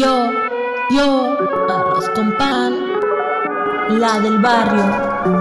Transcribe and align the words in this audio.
Yo, 0.00 0.30
yo, 0.90 1.36
arroz 1.70 2.10
con 2.14 2.36
pan, 2.36 2.74
la 3.88 4.20
del 4.20 4.38
barrio. 4.40 4.84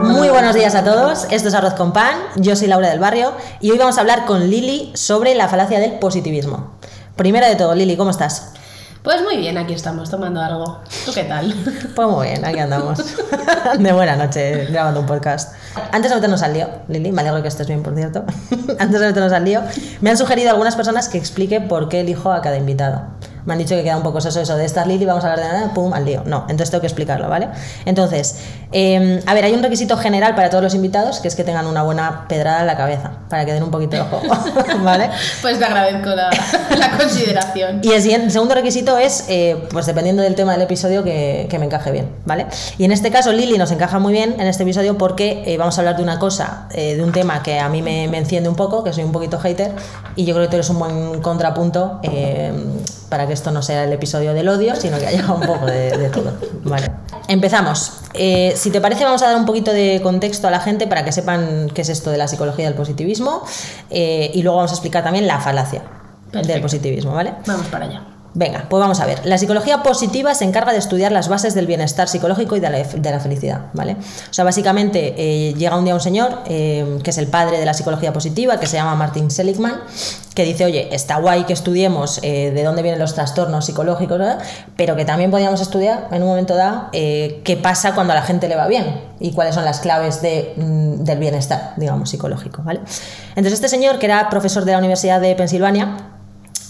Muy 0.03 0.29
buenos 0.29 0.55
días 0.55 0.75
a 0.75 0.83
todos, 0.83 1.27
esto 1.29 1.49
es 1.49 1.53
Arroz 1.53 1.73
con 1.73 1.91
Pan, 1.91 2.15
yo 2.37 2.55
soy 2.55 2.67
Laura 2.67 2.89
del 2.89 2.99
Barrio 2.99 3.33
y 3.59 3.71
hoy 3.71 3.77
vamos 3.77 3.97
a 3.97 4.01
hablar 4.01 4.25
con 4.25 4.49
Lili 4.49 4.91
sobre 4.95 5.35
la 5.35 5.49
falacia 5.49 5.79
del 5.79 5.99
positivismo. 5.99 6.77
Primero 7.15 7.47
de 7.47 7.55
todo, 7.55 7.75
Lili, 7.75 7.97
¿cómo 7.97 8.11
estás? 8.11 8.53
Pues 9.03 9.21
muy 9.23 9.37
bien, 9.37 9.57
aquí 9.57 9.73
estamos 9.73 10.09
tomando 10.09 10.41
algo. 10.41 10.79
¿Tú 11.05 11.11
qué 11.13 11.25
tal? 11.25 11.53
Pues 11.95 12.07
muy 12.07 12.27
bien, 12.27 12.45
aquí 12.45 12.59
andamos. 12.59 12.99
De 13.79 13.93
buena 13.93 14.15
noche, 14.15 14.65
grabando 14.65 15.01
un 15.01 15.05
podcast. 15.05 15.53
Antes 15.91 16.11
de 16.11 16.15
meternos 16.15 16.41
al 16.43 16.53
lío, 16.53 16.69
Lili, 16.87 17.11
me 17.11 17.21
alegro 17.21 17.41
que 17.41 17.49
estés 17.49 17.67
bien, 17.67 17.83
por 17.83 17.93
cierto. 17.95 18.23
Antes 18.79 18.99
de 18.99 19.07
meternos 19.07 19.33
al 19.33 19.43
lío, 19.43 19.61
me 20.01 20.11
han 20.11 20.17
sugerido 20.17 20.49
algunas 20.49 20.75
personas 20.75 21.09
que 21.09 21.17
explique 21.17 21.61
por 21.61 21.89
qué 21.89 22.01
elijo 22.01 22.31
a 22.31 22.41
cada 22.41 22.57
invitado. 22.57 23.03
Me 23.45 23.53
han 23.53 23.59
dicho 23.59 23.75
que 23.75 23.83
queda 23.83 23.97
un 23.97 24.03
poco 24.03 24.17
eso, 24.17 24.29
eso 24.29 24.55
de 24.57 24.65
estar 24.65 24.87
Lili, 24.87 25.05
vamos 25.05 25.23
a 25.23 25.31
hablar 25.33 25.45
de 25.47 25.53
nada, 25.53 25.73
pum, 25.73 25.93
al 25.93 26.03
lío. 26.05 26.23
No, 26.25 26.41
entonces 26.49 26.71
tengo 26.71 26.81
que 26.81 26.87
explicarlo, 26.87 27.29
¿vale? 27.29 27.49
Entonces, 27.85 28.37
eh, 28.71 29.21
a 29.25 29.33
ver, 29.33 29.45
hay 29.45 29.53
un 29.53 29.61
requisito 29.63 29.97
general 29.97 30.35
para 30.35 30.49
todos 30.49 30.63
los 30.63 30.73
invitados, 30.73 31.19
que 31.19 31.27
es 31.27 31.35
que 31.35 31.43
tengan 31.43 31.67
una 31.67 31.83
buena 31.83 32.25
pedrada 32.27 32.61
en 32.61 32.67
la 32.67 32.75
cabeza, 32.77 33.11
para 33.29 33.45
que 33.45 33.53
den 33.53 33.63
un 33.63 33.71
poquito 33.71 33.95
de 33.97 34.03
juego, 34.03 34.25
¿vale? 34.83 35.09
Pues 35.41 35.59
te 35.59 35.65
agradezco 35.65 36.09
la, 36.09 36.29
la 36.77 36.97
consideración. 36.97 37.81
Y 37.83 37.91
el 37.91 38.01
siguiente- 38.01 38.29
segundo 38.31 38.55
requisito 38.55 38.97
es, 38.97 39.25
eh, 39.29 39.67
pues 39.71 39.85
dependiendo 39.85 40.23
del 40.23 40.35
tema 40.35 40.53
del 40.53 40.61
episodio, 40.63 41.03
que, 41.03 41.47
que 41.49 41.59
me 41.59 41.65
encaje 41.65 41.91
bien, 41.91 42.09
¿vale? 42.25 42.47
Y 42.77 42.85
en 42.85 42.91
este 42.91 43.11
caso, 43.11 43.31
Lili 43.31 43.57
nos 43.57 43.71
encaja 43.71 43.99
muy 43.99 44.13
bien 44.13 44.35
en 44.39 44.47
este 44.47 44.63
episodio 44.63 44.97
porque 44.97 45.43
eh, 45.45 45.57
vamos 45.57 45.77
a 45.77 45.81
hablar 45.81 45.97
de 45.97 46.03
una 46.03 46.19
cosa, 46.19 46.67
eh, 46.73 46.95
de 46.95 47.03
un 47.03 47.11
tema 47.11 47.43
que 47.43 47.59
a 47.59 47.69
mí 47.69 47.81
me, 47.81 48.07
me 48.07 48.17
enciende 48.17 48.49
un 48.49 48.55
poco, 48.55 48.83
que 48.83 48.91
soy 48.93 49.03
un 49.03 49.11
poquito 49.11 49.39
hater, 49.39 49.71
y 50.15 50.25
yo 50.25 50.33
creo 50.33 50.45
que 50.47 50.49
tú 50.51 50.55
eres 50.55 50.69
un 50.69 50.79
buen 50.79 51.21
contrapunto 51.21 51.99
eh, 52.03 52.51
para 53.15 53.27
que 53.27 53.33
esto 53.33 53.49
no 53.49 53.61
sea 53.61 53.85
el 53.85 53.93
episodio 53.93 54.33
del 54.33 54.49
odio, 54.49 54.75
sino 54.75 54.99
que 54.99 55.07
haya 55.07 55.31
un 55.31 55.39
poco 55.39 55.65
de, 55.67 55.97
de 55.97 56.09
todo, 56.09 56.33
¿vale? 56.65 56.91
Empezamos. 57.29 57.93
Eh, 58.13 58.51
si 58.57 58.71
te 58.71 58.81
parece, 58.81 59.05
vamos 59.05 59.21
a 59.21 59.27
dar 59.27 59.37
un 59.37 59.45
poquito 59.45 59.71
de 59.71 60.01
contexto 60.03 60.49
a 60.49 60.51
la 60.51 60.59
gente 60.59 60.85
para 60.85 61.05
que 61.05 61.13
sepan 61.13 61.69
qué 61.73 61.83
es 61.83 61.87
esto 61.87 62.11
de 62.11 62.17
la 62.17 62.27
psicología 62.27 62.65
del 62.65 62.73
positivismo 62.73 63.41
eh, 63.89 64.31
y 64.33 64.43
luego 64.43 64.57
vamos 64.57 64.71
a 64.71 64.73
explicar 64.73 65.01
también 65.01 65.27
la 65.27 65.39
falacia 65.39 65.83
del 66.33 66.59
positivismo, 66.59 67.13
¿vale? 67.13 67.35
Vamos 67.47 67.67
para 67.67 67.85
allá. 67.85 68.14
Venga, 68.37 68.65
pues 68.69 68.81
vamos 68.81 68.99
a 68.99 69.05
ver. 69.05 69.25
La 69.25 69.37
psicología 69.37 69.81
positiva 69.81 70.35
se 70.35 70.43
encarga 70.43 70.73
de 70.73 70.77
estudiar 70.77 71.13
las 71.13 71.29
bases 71.29 71.55
del 71.55 71.67
bienestar 71.67 72.09
psicológico 72.09 72.57
y 72.57 72.59
de 72.59 72.69
la, 72.69 73.19
felicidad, 73.21 73.67
¿vale? 73.71 73.93
O 74.29 74.33
sea, 74.33 74.43
básicamente 74.43 75.15
eh, 75.17 75.53
llega 75.53 75.77
un 75.77 75.85
día 75.85 75.93
un 75.93 76.01
señor 76.01 76.39
eh, 76.47 76.99
que 77.01 77.11
es 77.11 77.17
el 77.17 77.27
padre 77.27 77.59
de 77.59 77.65
la 77.65 77.73
psicología 77.73 78.11
positiva, 78.11 78.59
que 78.59 78.67
se 78.67 78.75
llama 78.75 78.93
Martin 78.95 79.31
Seligman, 79.31 79.75
que 80.33 80.43
dice, 80.43 80.65
oye, 80.65 80.93
está 80.93 81.15
guay 81.15 81.45
que 81.45 81.53
estudiemos 81.53 82.19
eh, 82.23 82.51
de 82.53 82.63
dónde 82.65 82.81
vienen 82.81 82.99
los 82.99 83.15
trastornos 83.15 83.65
psicológicos, 83.65 84.19
¿verdad? 84.19 84.39
pero 84.75 84.97
que 84.97 85.05
también 85.05 85.31
podríamos 85.31 85.61
estudiar 85.61 86.09
en 86.11 86.21
un 86.21 86.27
momento 86.27 86.57
dado 86.57 86.89
qué 86.91 87.59
pasa 87.63 87.95
cuando 87.95 88.11
a 88.11 88.17
la 88.17 88.23
gente 88.23 88.49
le 88.49 88.57
va 88.57 88.67
bien 88.67 88.99
y 89.17 89.31
cuáles 89.31 89.55
son 89.55 89.63
las 89.63 89.79
claves 89.79 90.19
mm, 90.21 91.05
del 91.05 91.19
bienestar, 91.19 91.71
digamos, 91.77 92.09
psicológico, 92.09 92.63
¿vale? 92.63 92.81
Entonces 93.29 93.53
este 93.53 93.69
señor, 93.69 93.97
que 93.97 94.07
era 94.07 94.27
profesor 94.29 94.65
de 94.65 94.73
la 94.73 94.79
Universidad 94.79 95.21
de 95.21 95.33
Pensilvania, 95.35 96.14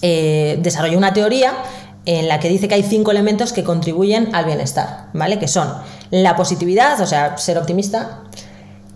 eh, 0.02 0.58
desarrolló 0.62 0.98
una 0.98 1.14
teoría 1.14 1.54
en 2.06 2.28
la 2.28 2.40
que 2.40 2.50
dice 2.50 2.68
que 2.68 2.76
hay 2.76 2.84
cinco 2.84 3.12
elementos 3.12 3.52
que 3.52 3.64
contribuyen 3.64 4.36
al 4.36 4.46
bienestar, 4.46 5.08
¿vale? 5.14 5.40
Que 5.40 5.48
son 5.48 5.74
la 6.12 6.36
positividad, 6.36 7.00
o 7.02 7.08
sea, 7.08 7.38
ser 7.38 7.58
optimista, 7.58 8.22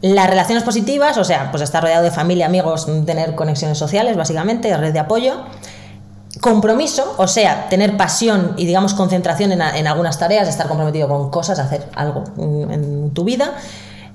las 0.02 0.30
relaciones 0.30 0.64
positivas, 0.64 1.18
o 1.18 1.24
sea, 1.24 1.50
pues 1.52 1.64
estar 1.64 1.82
rodeado 1.82 2.04
de 2.04 2.12
familia, 2.12 2.46
amigos, 2.46 2.88
tener 3.06 3.36
conexiones 3.36 3.78
sociales, 3.78 4.16
básicamente, 4.16 4.76
red 4.78 4.94
de 4.94 5.00
apoyo. 5.00 5.42
Compromiso, 6.40 7.16
o 7.18 7.28
sea, 7.28 7.68
tener 7.70 7.98
pasión 7.98 8.54
y, 8.56 8.66
digamos, 8.66 8.94
concentración 8.94 9.52
en, 9.52 9.62
en 9.62 9.88
algunas 9.88 10.20
tareas, 10.20 10.48
estar 10.48 10.68
comprometido 10.68 11.08
con 11.08 11.32
cosas, 11.32 11.60
hacer 11.60 11.88
algo 11.96 12.24
en, 12.38 12.72
en 12.72 13.12
tu 13.12 13.24
vida. 13.24 13.56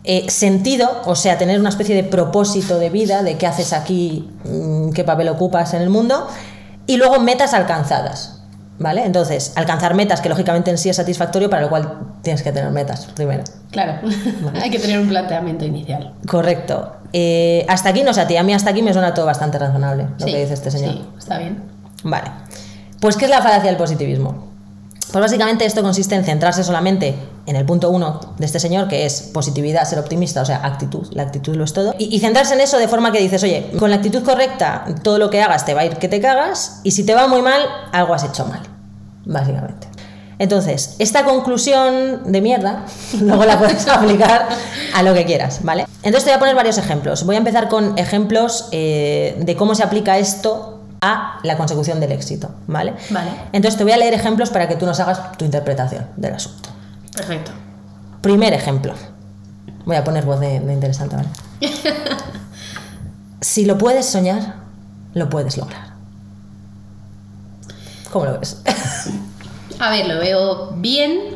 Eh, 0.06 0.28
sentido, 0.28 1.00
o 1.06 1.16
sea, 1.16 1.38
tener 1.38 1.58
una 1.58 1.70
especie 1.70 1.94
de 1.94 2.04
propósito 2.04 2.78
de 2.78 2.90
vida, 2.90 3.22
de 3.22 3.38
qué 3.38 3.46
haces 3.46 3.72
aquí, 3.72 4.30
mm, 4.44 4.90
qué 4.90 5.02
papel 5.02 5.30
ocupas 5.30 5.72
en 5.72 5.80
el 5.80 5.88
mundo. 5.88 6.28
Y 6.86 6.96
luego 6.96 7.18
metas 7.20 7.54
alcanzadas, 7.54 8.42
¿vale? 8.78 9.04
Entonces, 9.04 9.52
alcanzar 9.56 9.94
metas, 9.94 10.20
que 10.20 10.28
lógicamente 10.28 10.70
en 10.70 10.78
sí 10.78 10.88
es 10.90 10.96
satisfactorio, 10.96 11.48
para 11.48 11.62
lo 11.62 11.68
cual 11.68 11.98
tienes 12.22 12.42
que 12.42 12.52
tener 12.52 12.70
metas 12.70 13.06
primero. 13.14 13.44
Claro, 13.70 14.00
hay 14.62 14.70
que 14.70 14.78
tener 14.78 14.98
un 14.98 15.08
planteamiento 15.08 15.64
inicial. 15.64 16.14
Correcto. 16.28 16.96
Eh, 17.12 17.64
hasta 17.68 17.90
aquí, 17.90 18.02
no 18.02 18.12
sé, 18.12 18.20
a 18.22 18.26
ti, 18.26 18.36
a 18.36 18.42
mí 18.42 18.52
hasta 18.52 18.70
aquí 18.70 18.82
me 18.82 18.92
suena 18.92 19.14
todo 19.14 19.26
bastante 19.26 19.58
razonable 19.58 20.08
lo 20.18 20.26
Sí, 20.26 20.32
que 20.32 20.40
dice 20.40 20.54
este 20.54 20.70
señor. 20.70 20.94
Sí, 20.94 21.04
está 21.18 21.38
bien. 21.38 21.62
Vale. 22.02 22.30
Pues, 23.00 23.16
¿qué 23.16 23.24
es 23.26 23.30
la 23.30 23.40
falacia 23.42 23.70
del 23.70 23.76
positivismo? 23.76 24.53
Pues 25.12 25.22
básicamente 25.22 25.64
esto 25.64 25.82
consiste 25.82 26.14
en 26.14 26.24
centrarse 26.24 26.64
solamente 26.64 27.14
en 27.46 27.56
el 27.56 27.64
punto 27.64 27.90
uno 27.90 28.20
de 28.38 28.46
este 28.46 28.58
señor, 28.58 28.88
que 28.88 29.06
es 29.06 29.22
positividad, 29.32 29.84
ser 29.84 29.98
optimista, 29.98 30.42
o 30.42 30.44
sea, 30.44 30.64
actitud, 30.64 31.06
la 31.12 31.22
actitud 31.22 31.54
lo 31.54 31.64
es 31.64 31.72
todo, 31.72 31.94
y, 31.98 32.18
centrarse 32.20 32.54
en 32.54 32.60
eso 32.60 32.78
de 32.78 32.88
forma 32.88 33.12
que 33.12 33.18
dices, 33.20 33.42
oye, 33.42 33.70
con 33.78 33.90
la 33.90 33.96
actitud 33.96 34.22
correcta, 34.22 34.84
todo 35.02 35.18
lo 35.18 35.30
que 35.30 35.42
hagas 35.42 35.64
te 35.64 35.74
va 35.74 35.82
a 35.82 35.84
ir 35.84 35.96
que 35.96 36.08
te 36.08 36.20
cagas, 36.20 36.80
y 36.82 36.92
si 36.92 37.04
te 37.04 37.14
va 37.14 37.26
muy 37.26 37.42
mal, 37.42 37.62
algo 37.92 38.14
has 38.14 38.24
hecho 38.24 38.46
mal, 38.46 38.60
básicamente. 39.24 39.88
Entonces, 40.38 40.96
esta 40.98 41.24
conclusión 41.24 42.32
de 42.32 42.40
mierda, 42.40 42.86
luego 43.20 43.44
la 43.44 43.58
puedes 43.58 43.86
aplicar 43.86 44.48
a 44.94 45.02
lo 45.02 45.14
que 45.14 45.24
quieras, 45.24 45.60
¿vale? 45.62 45.86
Entonces 46.02 46.24
te 46.24 46.30
voy 46.30 46.36
a 46.36 46.38
poner 46.40 46.54
varios 46.54 46.78
ejemplos. 46.78 47.24
Voy 47.24 47.36
a 47.36 47.38
empezar 47.38 47.68
con 47.68 47.96
ejemplos 47.98 48.68
eh, 48.72 49.36
de 49.38 49.56
cómo 49.56 49.74
se 49.74 49.82
aplica 49.82 50.18
esto 50.18 50.73
a 51.04 51.38
la 51.42 51.56
consecución 51.56 52.00
del 52.00 52.12
éxito, 52.12 52.50
¿vale? 52.66 52.94
Vale. 53.10 53.30
Entonces 53.52 53.76
te 53.76 53.84
voy 53.84 53.92
a 53.92 53.96
leer 53.96 54.14
ejemplos 54.14 54.50
para 54.50 54.68
que 54.68 54.76
tú 54.76 54.86
nos 54.86 54.98
hagas 55.00 55.32
tu 55.36 55.44
interpretación 55.44 56.06
del 56.16 56.34
asunto. 56.34 56.70
Perfecto. 57.14 57.52
Primer 58.20 58.54
ejemplo. 58.54 58.94
Voy 59.84 59.96
a 59.96 60.04
poner 60.04 60.24
voz 60.24 60.40
de, 60.40 60.60
de 60.60 60.72
interesante, 60.72 61.16
¿vale? 61.16 61.28
si 63.40 63.66
lo 63.66 63.76
puedes 63.76 64.06
soñar, 64.06 64.54
lo 65.12 65.28
puedes 65.28 65.58
lograr. 65.58 65.94
¿Cómo 68.10 68.24
lo 68.24 68.38
ves? 68.38 68.62
A 69.78 69.90
ver, 69.90 70.06
lo 70.06 70.20
veo 70.20 70.70
bien, 70.76 71.33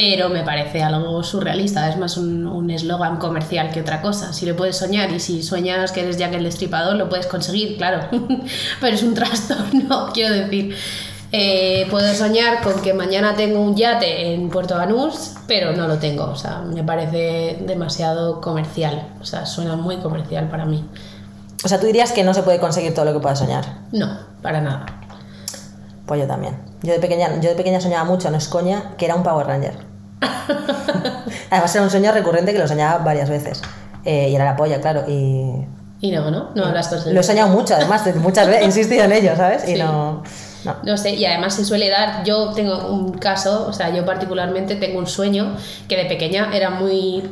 pero 0.00 0.28
me 0.28 0.44
parece 0.44 0.80
algo 0.80 1.24
surrealista. 1.24 1.88
Es 1.88 1.96
más 1.96 2.16
un 2.16 2.38
un 2.46 2.70
eslogan 2.70 3.16
comercial 3.16 3.72
que 3.72 3.80
otra 3.80 4.00
cosa. 4.00 4.32
Si 4.32 4.46
lo 4.46 4.54
puedes 4.54 4.76
soñar 4.76 5.10
y 5.10 5.18
si 5.18 5.42
sueñas 5.42 5.90
que 5.90 6.02
eres 6.02 6.18
Jack 6.18 6.34
el 6.34 6.44
Destripador, 6.44 6.94
lo 6.94 7.08
puedes 7.08 7.26
conseguir, 7.26 7.76
claro. 7.76 8.06
pero 8.80 8.94
es 8.94 9.02
un 9.02 9.14
trastorno, 9.14 10.10
quiero 10.14 10.34
decir. 10.34 10.76
Eh, 11.32 11.86
puedo 11.90 12.14
soñar 12.14 12.62
con 12.62 12.80
que 12.80 12.94
mañana 12.94 13.34
tengo 13.34 13.60
un 13.60 13.74
yate 13.74 14.34
en 14.34 14.48
Puerto 14.50 14.76
Banús, 14.76 15.34
pero 15.48 15.72
no 15.72 15.88
lo 15.88 15.98
tengo. 15.98 16.26
O 16.26 16.36
sea, 16.36 16.60
me 16.60 16.84
parece 16.84 17.58
demasiado 17.66 18.40
comercial. 18.40 19.08
O 19.20 19.24
sea, 19.24 19.46
suena 19.46 19.74
muy 19.74 19.96
comercial 19.96 20.48
para 20.48 20.64
mí. 20.64 20.88
O 21.64 21.68
sea, 21.68 21.80
tú 21.80 21.86
dirías 21.86 22.12
que 22.12 22.22
no 22.22 22.34
se 22.34 22.44
puede 22.44 22.60
conseguir 22.60 22.94
todo 22.94 23.04
lo 23.04 23.12
que 23.14 23.18
puedas 23.18 23.40
soñar. 23.40 23.64
No, 23.90 24.16
para 24.42 24.60
nada. 24.60 24.86
Pues 26.06 26.20
yo 26.20 26.26
también. 26.28 26.56
Yo 26.82 26.92
de 26.92 27.00
pequeña, 27.00 27.40
yo 27.40 27.50
de 27.50 27.56
pequeña 27.56 27.80
soñaba 27.80 28.04
mucho, 28.04 28.30
no 28.30 28.36
es 28.36 28.46
coña, 28.46 28.94
que 28.96 29.04
era 29.04 29.16
un 29.16 29.24
Power 29.24 29.46
Ranger. 29.46 29.87
Además 31.50 31.74
era 31.74 31.84
un 31.84 31.90
sueño 31.90 32.12
recurrente 32.12 32.52
que 32.52 32.58
lo 32.58 32.68
soñaba 32.68 32.98
varias 33.04 33.28
veces. 33.30 33.62
Eh, 34.04 34.28
y 34.30 34.34
era 34.34 34.44
la 34.44 34.56
polla, 34.56 34.80
claro. 34.80 35.04
Y 35.08 35.64
Y 36.00 36.10
no, 36.12 36.30
¿no? 36.30 36.50
No 36.54 36.70
las 36.72 36.88
cosas. 36.88 37.06
lo 37.12 37.20
he 37.20 37.22
soñado 37.22 37.48
mucho, 37.48 37.74
además, 37.74 38.02
muchas 38.16 38.46
veces 38.46 38.62
he 38.62 38.66
insistido 38.66 39.04
en 39.04 39.12
ello, 39.12 39.36
¿sabes? 39.36 39.64
Y 39.68 39.72
Sí. 39.72 39.78
no, 39.78 40.22
no. 40.64 40.76
No 40.82 40.96
sé, 40.96 41.10
y 41.14 41.24
además 41.24 41.54
se 41.54 41.64
suele 41.64 41.88
dar, 41.88 42.24
yo 42.24 42.52
tengo 42.52 42.88
un 42.88 43.12
caso, 43.18 43.66
o 43.68 43.72
sea, 43.72 43.90
yo 43.94 44.04
particularmente 44.04 44.76
tengo 44.76 44.98
un 44.98 45.06
sueño 45.06 45.56
que 45.88 45.96
de 45.96 46.04
pequeña 46.06 46.50
era 46.52 46.70
muy 46.70 47.28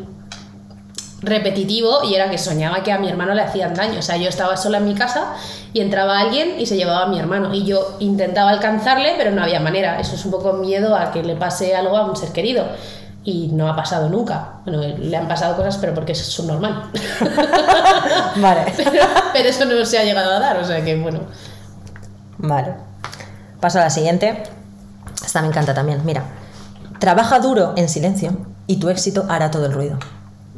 repetitivo 1.26 2.04
y 2.04 2.14
era 2.14 2.30
que 2.30 2.38
soñaba 2.38 2.82
que 2.82 2.92
a 2.92 2.98
mi 2.98 3.08
hermano 3.08 3.34
le 3.34 3.42
hacían 3.42 3.74
daño, 3.74 3.98
o 3.98 4.02
sea, 4.02 4.16
yo 4.16 4.28
estaba 4.28 4.56
sola 4.56 4.78
en 4.78 4.86
mi 4.86 4.94
casa 4.94 5.34
y 5.72 5.80
entraba 5.80 6.20
alguien 6.20 6.58
y 6.58 6.66
se 6.66 6.76
llevaba 6.76 7.02
a 7.02 7.06
mi 7.06 7.18
hermano 7.18 7.52
y 7.52 7.64
yo 7.64 7.96
intentaba 7.98 8.50
alcanzarle, 8.50 9.14
pero 9.18 9.32
no 9.32 9.42
había 9.42 9.60
manera, 9.60 10.00
eso 10.00 10.14
es 10.14 10.24
un 10.24 10.30
poco 10.30 10.54
miedo 10.54 10.96
a 10.96 11.10
que 11.10 11.22
le 11.22 11.36
pase 11.36 11.74
algo 11.74 11.96
a 11.96 12.06
un 12.06 12.16
ser 12.16 12.30
querido. 12.30 12.64
Y 13.24 13.48
no 13.48 13.68
ha 13.68 13.74
pasado 13.74 14.08
nunca. 14.08 14.60
Bueno, 14.64 14.82
le 14.82 15.16
han 15.16 15.26
pasado 15.26 15.56
cosas, 15.56 15.78
pero 15.78 15.92
porque 15.94 16.12
es 16.12 16.24
subnormal. 16.24 16.90
Vale. 18.36 18.72
pero, 18.76 19.02
pero 19.32 19.48
eso 19.48 19.64
no 19.64 19.84
se 19.84 19.98
ha 19.98 20.04
llegado 20.04 20.30
a 20.30 20.38
dar, 20.38 20.56
o 20.58 20.64
sea 20.64 20.84
que 20.84 20.96
bueno. 20.96 21.22
Vale. 22.38 22.74
Paso 23.60 23.80
a 23.80 23.82
la 23.82 23.90
siguiente. 23.90 24.44
Esta 25.24 25.42
me 25.42 25.48
encanta 25.48 25.74
también. 25.74 26.02
Mira. 26.04 26.22
Trabaja 27.00 27.40
duro 27.40 27.72
en 27.76 27.88
silencio 27.88 28.30
y 28.68 28.76
tu 28.76 28.90
éxito 28.90 29.26
hará 29.28 29.50
todo 29.50 29.66
el 29.66 29.72
ruido. 29.72 29.98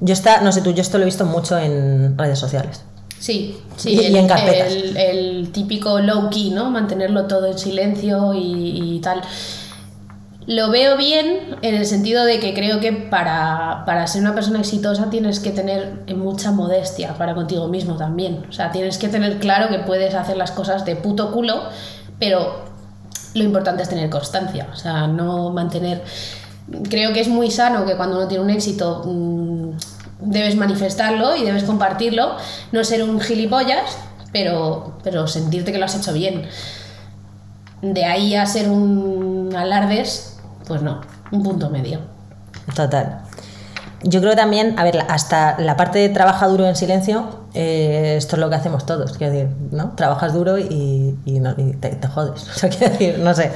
Yo 0.00 0.12
esta, 0.12 0.40
no 0.40 0.52
sé 0.52 0.62
tú, 0.62 0.72
yo 0.72 0.80
esto 0.82 0.98
lo 0.98 1.02
he 1.02 1.06
visto 1.06 1.24
mucho 1.24 1.58
en 1.58 2.16
redes 2.16 2.38
sociales. 2.38 2.82
Sí, 3.18 3.58
sí, 3.76 3.90
Y- 3.90 4.00
y 4.00 4.06
el, 4.06 4.16
en 4.16 4.28
carpetas. 4.28 4.72
el- 4.72 4.96
el 4.96 5.52
típico 5.52 5.98
low 5.98 6.30
key, 6.30 6.50
¿no? 6.50 6.70
Mantenerlo 6.70 7.24
todo 7.26 7.46
en 7.46 7.58
silencio 7.58 8.32
y, 8.34 8.96
y 8.96 9.00
tal. 9.00 9.22
Lo 10.46 10.70
veo 10.70 10.96
bien 10.96 11.56
en 11.60 11.74
el 11.74 11.84
sentido 11.84 12.24
de 12.24 12.40
que 12.40 12.54
creo 12.54 12.80
que 12.80 12.92
para, 12.92 13.82
para 13.84 14.06
ser 14.06 14.22
una 14.22 14.34
persona 14.34 14.60
exitosa 14.60 15.10
tienes 15.10 15.40
que 15.40 15.50
tener 15.50 16.04
mucha 16.16 16.52
modestia 16.52 17.14
para 17.18 17.34
contigo 17.34 17.68
mismo 17.68 17.96
también. 17.96 18.46
O 18.48 18.52
sea, 18.52 18.70
tienes 18.72 18.96
que 18.96 19.08
tener 19.08 19.40
claro 19.40 19.68
que 19.68 19.80
puedes 19.80 20.14
hacer 20.14 20.38
las 20.38 20.50
cosas 20.52 20.86
de 20.86 20.96
puto 20.96 21.32
culo, 21.32 21.64
pero 22.18 22.64
lo 23.34 23.44
importante 23.44 23.82
es 23.82 23.90
tener 23.90 24.08
constancia, 24.08 24.68
o 24.72 24.76
sea, 24.76 25.06
no 25.06 25.50
mantener... 25.50 26.02
Creo 26.88 27.12
que 27.12 27.20
es 27.20 27.28
muy 27.28 27.50
sano 27.50 27.86
que 27.86 27.96
cuando 27.96 28.16
uno 28.16 28.28
tiene 28.28 28.44
un 28.44 28.50
éxito 28.50 29.02
mm, 29.06 29.70
debes 30.20 30.56
manifestarlo 30.56 31.36
y 31.36 31.44
debes 31.44 31.64
compartirlo, 31.64 32.36
no 32.72 32.84
ser 32.84 33.02
un 33.02 33.20
gilipollas, 33.20 33.98
pero, 34.32 34.98
pero 35.02 35.26
sentirte 35.26 35.72
que 35.72 35.78
lo 35.78 35.84
has 35.84 35.94
hecho 35.94 36.12
bien. 36.12 36.46
De 37.82 38.04
ahí 38.04 38.34
a 38.34 38.44
ser 38.46 38.68
un 38.68 39.54
alardes, 39.56 40.38
pues 40.66 40.82
no, 40.82 41.00
un 41.30 41.42
punto 41.42 41.70
medio. 41.70 42.00
Total. 42.74 43.20
Yo 44.02 44.20
creo 44.20 44.36
también, 44.36 44.78
a 44.78 44.84
ver, 44.84 45.04
hasta 45.08 45.58
la 45.58 45.76
parte 45.76 45.98
de 45.98 46.08
trabaja 46.08 46.46
duro 46.46 46.66
en 46.66 46.76
silencio, 46.76 47.40
eh, 47.60 48.14
esto 48.16 48.36
es 48.36 48.40
lo 48.40 48.48
que 48.48 48.54
hacemos 48.54 48.86
todos, 48.86 49.18
quiero 49.18 49.32
decir, 49.32 49.48
¿no? 49.72 49.90
Trabajas 49.96 50.32
duro 50.32 50.58
y, 50.58 51.16
y 51.26 51.40
no- 51.40 51.54
y 51.58 51.72
te, 51.72 51.88
te 51.88 52.06
jodes. 52.06 52.46
O 52.48 52.52
sea, 52.58 52.68
quiero 52.68 52.92
decir, 52.92 53.18
no 53.18 53.34
sé. 53.34 53.50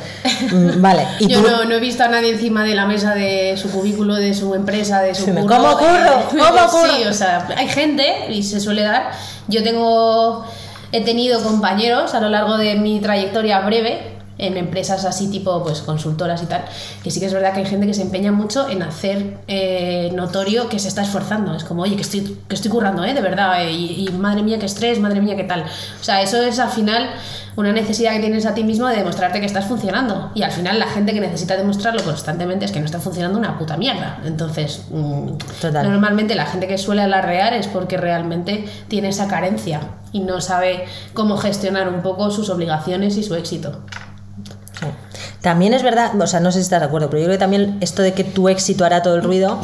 Mm, 0.50 0.82
Vale. 0.82 1.06
Y 1.20 1.28
Yo 1.28 1.40
tú, 1.40 1.48
no, 1.48 1.64
no 1.66 1.74
he 1.76 1.80
visto 1.80 2.02
a 2.02 2.08
nadie 2.08 2.32
encima 2.32 2.64
de 2.64 2.74
la 2.74 2.86
mesa 2.86 3.14
de 3.14 3.56
su 3.56 3.70
cubículo, 3.70 4.16
de 4.16 4.34
su 4.34 4.54
empresa, 4.56 5.00
de 5.02 5.14
su 5.14 5.26
Sí, 5.26 5.30
curro. 5.30 5.46
¿cómo 5.46 5.78
curro? 5.78 6.22
¿Cómo 6.30 6.66
curro? 6.68 6.94
Sí, 6.96 7.04
o 7.08 7.12
sea, 7.12 7.46
hay 7.56 7.68
gente 7.68 8.04
y 8.30 8.42
se 8.42 8.58
suele 8.58 8.82
dar. 8.82 9.12
Yo 9.46 9.62
tengo, 9.62 10.44
he 10.90 11.02
tenido 11.04 11.40
compañeros 11.42 12.14
a 12.14 12.20
lo 12.20 12.28
largo 12.28 12.56
de 12.58 12.74
mi 12.74 12.98
trayectoria 13.00 13.60
breve 13.60 14.11
en 14.38 14.56
empresas 14.56 15.04
así 15.04 15.28
tipo 15.28 15.62
pues 15.62 15.82
consultoras 15.82 16.42
y 16.42 16.46
tal, 16.46 16.64
que 17.02 17.10
sí 17.10 17.20
que 17.20 17.26
es 17.26 17.32
verdad 17.32 17.52
que 17.52 17.60
hay 17.60 17.66
gente 17.66 17.86
que 17.86 17.94
se 17.94 18.02
empeña 18.02 18.32
mucho 18.32 18.68
en 18.68 18.82
hacer 18.82 19.38
eh, 19.48 20.10
notorio 20.14 20.68
que 20.68 20.78
se 20.78 20.88
está 20.88 21.02
esforzando. 21.02 21.54
Es 21.54 21.64
como, 21.64 21.82
oye, 21.82 21.96
que 21.96 22.02
estoy, 22.02 22.38
que 22.48 22.54
estoy 22.54 22.70
currando, 22.70 23.04
¿eh? 23.04 23.14
De 23.14 23.20
verdad, 23.20 23.62
eh, 23.64 23.72
y, 23.72 24.06
y 24.08 24.12
madre 24.12 24.42
mía, 24.42 24.58
qué 24.58 24.66
estrés, 24.66 24.98
madre 24.98 25.20
mía, 25.20 25.36
qué 25.36 25.44
tal. 25.44 25.62
O 25.62 26.04
sea, 26.04 26.22
eso 26.22 26.42
es 26.42 26.58
al 26.58 26.70
final 26.70 27.10
una 27.56 27.72
necesidad 27.72 28.12
que 28.12 28.20
tienes 28.20 28.46
a 28.46 28.54
ti 28.54 28.64
mismo 28.64 28.86
de 28.88 28.96
demostrarte 28.96 29.40
que 29.40 29.46
estás 29.46 29.66
funcionando. 29.66 30.30
Y 30.34 30.42
al 30.42 30.52
final 30.52 30.78
la 30.78 30.86
gente 30.86 31.12
que 31.12 31.20
necesita 31.20 31.56
demostrarlo 31.56 32.02
constantemente 32.02 32.64
es 32.64 32.72
que 32.72 32.80
no 32.80 32.86
está 32.86 32.98
funcionando 32.98 33.38
una 33.38 33.58
puta 33.58 33.76
mierda. 33.76 34.20
Entonces, 34.24 34.84
mm, 34.90 35.36
Total. 35.60 35.90
normalmente 35.90 36.34
la 36.34 36.46
gente 36.46 36.66
que 36.66 36.78
suele 36.78 37.02
alardear 37.02 37.54
es 37.54 37.66
porque 37.66 37.96
realmente 37.96 38.64
tiene 38.88 39.08
esa 39.08 39.28
carencia 39.28 39.80
y 40.12 40.20
no 40.20 40.40
sabe 40.40 40.86
cómo 41.14 41.36
gestionar 41.36 41.88
un 41.88 42.02
poco 42.02 42.30
sus 42.30 42.48
obligaciones 42.50 43.16
y 43.16 43.22
su 43.22 43.34
éxito. 43.34 43.82
También 45.42 45.74
es 45.74 45.82
verdad, 45.82 46.18
o 46.20 46.26
sea, 46.26 46.40
no 46.40 46.50
sé 46.52 46.58
si 46.58 46.62
estás 46.64 46.80
de 46.80 46.86
acuerdo, 46.86 47.10
pero 47.10 47.20
yo 47.20 47.26
creo 47.26 47.34
que 47.36 47.40
también 47.40 47.78
esto 47.80 48.00
de 48.02 48.14
que 48.14 48.24
tu 48.24 48.48
éxito 48.48 48.84
hará 48.84 49.02
todo 49.02 49.16
el 49.16 49.22
ruido, 49.22 49.58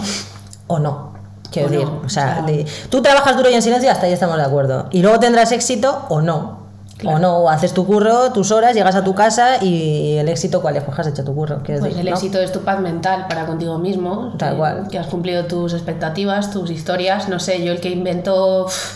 o 0.66 0.78
no. 0.78 1.14
Quiero 1.50 1.68
O 1.68 1.70
decir, 1.70 1.86
no, 1.88 2.02
o 2.04 2.08
sea, 2.10 2.42
de- 2.42 2.66
tú 2.90 3.00
trabajas 3.00 3.36
duro 3.36 3.48
y 3.48 3.54
en 3.54 3.62
silencio, 3.62 3.90
hasta 3.90 4.06
ahí 4.06 4.12
estamos 4.12 4.36
de 4.36 4.42
acuerdo. 4.42 4.88
Y 4.90 5.00
luego 5.02 5.18
tendrás 5.18 5.50
éxito 5.52 6.04
o 6.10 6.20
no. 6.20 6.58
O 7.06 7.20
no, 7.20 7.38
o 7.38 7.48
haces 7.48 7.72
tu 7.74 7.86
curro, 7.86 8.32
tus 8.32 8.50
horas, 8.50 8.74
llegas 8.74 8.96
a 8.96 9.04
tu 9.04 9.14
casa 9.14 9.62
y 9.62 10.16
el 10.16 10.28
éxito, 10.28 10.60
¿cuál 10.60 10.76
es? 10.76 10.82
Pues 10.82 10.98
has 10.98 11.06
hecho 11.06 11.22
tu 11.24 11.32
curro. 11.32 11.60
Pues 11.64 11.80
decir, 11.80 11.96
el 12.00 12.06
¿no? 12.06 12.10
éxito 12.10 12.40
es 12.40 12.50
tu 12.50 12.62
paz 12.62 12.80
mental 12.80 13.26
para 13.28 13.46
contigo 13.46 13.78
mismo. 13.78 14.34
Tal 14.36 14.50
que- 14.50 14.56
cual. 14.58 14.88
Que 14.90 14.98
has 14.98 15.06
cumplido 15.06 15.44
tus 15.44 15.74
expectativas, 15.74 16.50
tus 16.50 16.70
historias. 16.72 17.28
No 17.28 17.38
sé, 17.38 17.64
yo 17.64 17.70
el 17.70 17.80
que 17.80 17.90
inventó 17.90 18.64
uf, 18.64 18.94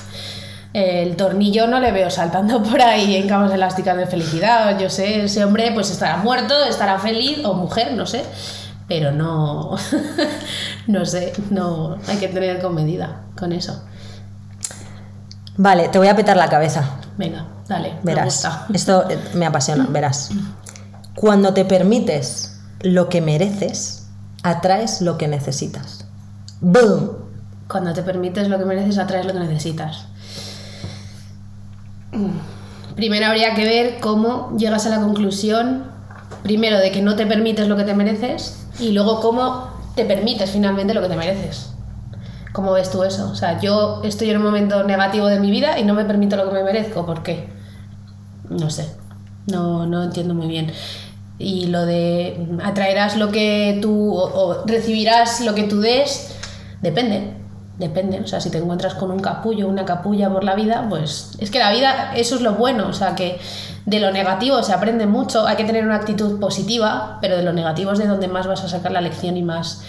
el 0.72 1.16
tornillo 1.16 1.66
no 1.66 1.80
le 1.80 1.92
veo 1.92 2.10
saltando 2.10 2.62
por 2.62 2.80
ahí 2.80 3.16
en 3.16 3.28
camas 3.28 3.52
elásticas 3.52 3.96
de 3.96 4.06
felicidad. 4.06 4.78
Yo 4.78 4.88
sé, 4.88 5.24
ese 5.24 5.44
hombre 5.44 5.70
pues 5.74 5.90
estará 5.90 6.16
muerto, 6.18 6.54
estará 6.64 6.98
feliz 6.98 7.44
o 7.44 7.54
mujer, 7.54 7.92
no 7.94 8.06
sé. 8.06 8.24
Pero 8.88 9.12
no, 9.12 9.76
no 10.86 11.06
sé, 11.06 11.32
no 11.50 11.96
hay 12.08 12.16
que 12.16 12.28
tener 12.28 12.60
con 12.60 12.74
medida 12.74 13.22
con 13.36 13.52
eso. 13.52 13.84
Vale, 15.56 15.88
te 15.88 15.98
voy 15.98 16.08
a 16.08 16.16
petar 16.16 16.36
la 16.36 16.48
cabeza. 16.48 16.98
Venga, 17.18 17.46
dale, 17.68 17.94
me 18.02 18.14
Verás. 18.14 18.24
gusta. 18.24 18.66
Esto 18.72 19.08
eh, 19.10 19.18
me 19.34 19.46
apasiona, 19.46 19.86
verás. 19.88 20.30
Cuando 21.14 21.52
te 21.52 21.64
permites 21.64 22.60
lo 22.80 23.08
que 23.08 23.20
mereces, 23.20 24.08
atraes 24.42 25.02
lo 25.02 25.18
que 25.18 25.28
necesitas. 25.28 26.06
¡Boom! 26.60 27.10
Cuando 27.68 27.92
te 27.92 28.02
permites 28.02 28.48
lo 28.48 28.58
que 28.58 28.64
mereces, 28.64 28.98
atraes 28.98 29.26
lo 29.26 29.32
que 29.34 29.40
necesitas. 29.40 30.06
Primero 32.96 33.26
habría 33.26 33.54
que 33.54 33.64
ver 33.64 34.00
cómo 34.00 34.54
llegas 34.56 34.86
a 34.86 34.90
la 34.90 35.00
conclusión, 35.00 35.84
primero 36.42 36.78
de 36.78 36.90
que 36.92 37.02
no 37.02 37.16
te 37.16 37.26
permites 37.26 37.68
lo 37.68 37.76
que 37.76 37.84
te 37.84 37.94
mereces 37.94 38.66
y 38.78 38.92
luego 38.92 39.20
cómo 39.20 39.68
te 39.94 40.04
permites 40.04 40.50
finalmente 40.50 40.94
lo 40.94 41.00
que 41.00 41.08
te 41.08 41.16
mereces. 41.16 41.70
¿Cómo 42.52 42.72
ves 42.72 42.90
tú 42.90 43.02
eso? 43.02 43.30
O 43.30 43.34
sea, 43.34 43.60
yo 43.60 44.02
estoy 44.04 44.28
en 44.28 44.36
un 44.36 44.42
momento 44.42 44.84
negativo 44.84 45.26
de 45.26 45.40
mi 45.40 45.50
vida 45.50 45.78
y 45.78 45.84
no 45.84 45.94
me 45.94 46.04
permito 46.04 46.36
lo 46.36 46.48
que 46.48 46.54
me 46.54 46.62
merezco. 46.62 47.06
¿Por 47.06 47.22
qué? 47.22 47.48
No 48.50 48.68
sé. 48.68 48.86
No, 49.46 49.86
no 49.86 50.02
entiendo 50.02 50.34
muy 50.34 50.48
bien. 50.48 50.70
Y 51.38 51.66
lo 51.66 51.86
de 51.86 52.46
atraerás 52.62 53.16
lo 53.16 53.30
que 53.30 53.78
tú 53.80 54.12
o, 54.14 54.24
o 54.24 54.66
recibirás 54.66 55.40
lo 55.40 55.54
que 55.54 55.64
tú 55.64 55.80
des, 55.80 56.34
depende. 56.82 57.41
Depende. 57.78 58.20
O 58.20 58.26
sea, 58.26 58.40
si 58.40 58.50
te 58.50 58.58
encuentras 58.58 58.94
con 58.94 59.10
un 59.10 59.20
capullo, 59.20 59.68
una 59.68 59.84
capulla 59.84 60.30
por 60.30 60.44
la 60.44 60.54
vida, 60.54 60.86
pues 60.88 61.32
es 61.38 61.50
que 61.50 61.58
la 61.58 61.70
vida, 61.72 62.12
eso 62.14 62.36
es 62.36 62.40
lo 62.42 62.54
bueno. 62.54 62.88
O 62.88 62.92
sea, 62.92 63.14
que 63.14 63.40
de 63.86 64.00
lo 64.00 64.12
negativo 64.12 64.62
se 64.62 64.72
aprende 64.72 65.06
mucho. 65.06 65.46
Hay 65.46 65.56
que 65.56 65.64
tener 65.64 65.84
una 65.84 65.96
actitud 65.96 66.38
positiva, 66.38 67.18
pero 67.20 67.36
de 67.36 67.42
lo 67.42 67.52
negativo 67.52 67.92
es 67.92 67.98
de 67.98 68.06
donde 68.06 68.28
más 68.28 68.46
vas 68.46 68.62
a 68.64 68.68
sacar 68.68 68.92
la 68.92 69.00
lección 69.00 69.36
y 69.36 69.42
más, 69.42 69.82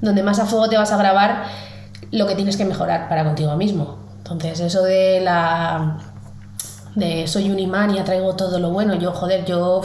donde 0.00 0.22
más 0.22 0.38
a 0.38 0.46
fuego 0.46 0.68
te 0.68 0.76
vas 0.76 0.92
a 0.92 0.96
grabar 0.96 1.44
lo 2.10 2.26
que 2.26 2.34
tienes 2.34 2.56
que 2.56 2.64
mejorar 2.64 3.08
para 3.08 3.24
contigo 3.24 3.56
mismo. 3.56 3.98
Entonces, 4.18 4.60
eso 4.60 4.82
de 4.82 5.20
la 5.20 5.98
de 6.94 7.26
soy 7.28 7.50
un 7.50 7.58
imán 7.58 7.94
y 7.94 7.98
atraigo 7.98 8.36
todo 8.36 8.58
lo 8.58 8.70
bueno. 8.70 8.94
Yo, 8.94 9.12
joder, 9.12 9.44
yo 9.44 9.82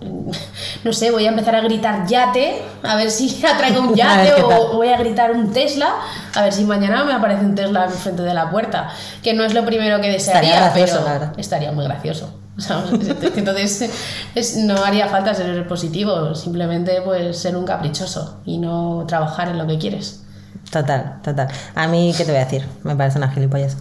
no 0.84 0.92
sé, 0.92 1.10
voy 1.10 1.26
a 1.26 1.28
empezar 1.28 1.54
a 1.54 1.60
gritar 1.60 2.06
yate, 2.06 2.62
a 2.82 2.96
ver 2.96 3.10
si 3.10 3.44
atraigo 3.46 3.80
un 3.82 3.92
A 3.92 3.96
yate 3.96 4.42
o 4.42 4.74
voy 4.74 4.88
a 4.88 4.98
gritar 4.98 5.32
un 5.32 5.52
Tesla, 5.52 5.94
a 6.34 6.42
ver 6.42 6.52
si 6.52 6.64
mañana 6.64 7.04
me 7.04 7.12
aparece 7.12 7.44
un 7.44 7.54
Tesla 7.54 7.84
enfrente 7.86 8.22
de 8.22 8.34
la 8.34 8.50
puerta, 8.50 8.90
que 9.22 9.34
no 9.34 9.44
es 9.44 9.54
lo 9.54 9.64
primero 9.64 10.00
que 10.00 10.10
desearía, 10.10 10.50
Estaría 10.50 10.84
gracioso, 10.84 11.04
pero 11.06 11.32
estaría 11.36 11.72
muy 11.72 11.84
gracioso. 11.84 12.34
Entonces, 13.36 13.90
es- 14.34 14.56
no 14.56 14.84
haría 14.84 15.06
falta 15.06 15.32
ser 15.34 15.66
positivo, 15.68 16.34
simplemente 16.34 17.00
pues 17.02 17.38
ser 17.38 17.56
un 17.56 17.64
caprichoso 17.64 18.40
y 18.44 18.58
no 18.58 19.04
trabajar 19.06 19.48
en 19.48 19.58
lo 19.58 19.66
que 19.66 19.78
quieres. 19.78 20.22
Total, 20.70 21.20
total. 21.22 21.48
A 21.74 21.86
mí, 21.86 22.12
¿qué 22.16 22.24
te 22.24 22.32
voy 22.32 22.40
a 22.40 22.44
decir? 22.44 22.66
Me 22.82 22.96
parece 22.96 23.18
una 23.18 23.30
gilipollas. 23.30 23.76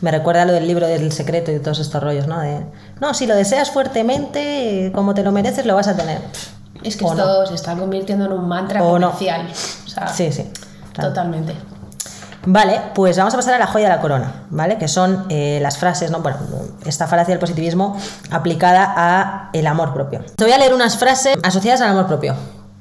Me 0.00 0.10
recuerda 0.10 0.44
lo 0.44 0.52
del 0.52 0.66
libro 0.66 0.86
del 0.86 1.12
secreto 1.12 1.52
y 1.52 1.58
todos 1.58 1.78
estos 1.78 2.02
rollos, 2.02 2.26
¿no? 2.26 2.40
De, 2.40 2.64
no, 3.02 3.14
si 3.14 3.26
lo 3.26 3.34
deseas 3.34 3.72
fuertemente, 3.72 4.92
como 4.94 5.12
te 5.12 5.24
lo 5.24 5.32
mereces, 5.32 5.66
lo 5.66 5.74
vas 5.74 5.88
a 5.88 5.96
tener. 5.96 6.20
Es 6.84 6.96
que 6.96 7.04
O 7.04 7.10
esto 7.10 7.46
se 7.46 7.54
está 7.56 7.74
convirtiendo 7.74 8.26
en 8.26 8.32
un 8.32 8.46
mantra 8.46 8.80
O 8.82 8.96
no. 8.98 9.08
comercial. 9.08 9.48
O 9.84 9.88
sea, 9.88 10.06
Sí, 10.06 10.30
sí. 10.32 10.48
Claro. 10.92 11.08
Totalmente. 11.10 11.54
Vale, 12.46 12.80
pues 12.94 13.18
vamos 13.18 13.34
a 13.34 13.36
pasar 13.36 13.54
a 13.54 13.58
la 13.58 13.66
joya 13.66 13.88
de 13.88 13.96
la 13.96 14.00
corona, 14.00 14.44
¿vale? 14.50 14.78
Que 14.78 14.86
son 14.86 15.26
eh, 15.30 15.58
las 15.60 15.78
frases, 15.78 16.12
¿no? 16.12 16.20
Bueno, 16.20 16.38
esta 16.86 17.08
falacia 17.08 17.32
del 17.32 17.40
positivismo 17.40 17.96
aplicada 18.30 18.94
a 18.96 19.50
el 19.52 19.66
amor 19.66 19.92
propio. 19.94 20.24
Te 20.36 20.44
voy 20.44 20.52
a 20.52 20.58
leer 20.58 20.72
unas 20.72 20.96
frases 20.96 21.36
asociadas 21.42 21.80
al 21.80 21.90
amor 21.90 22.06
propio. 22.06 22.34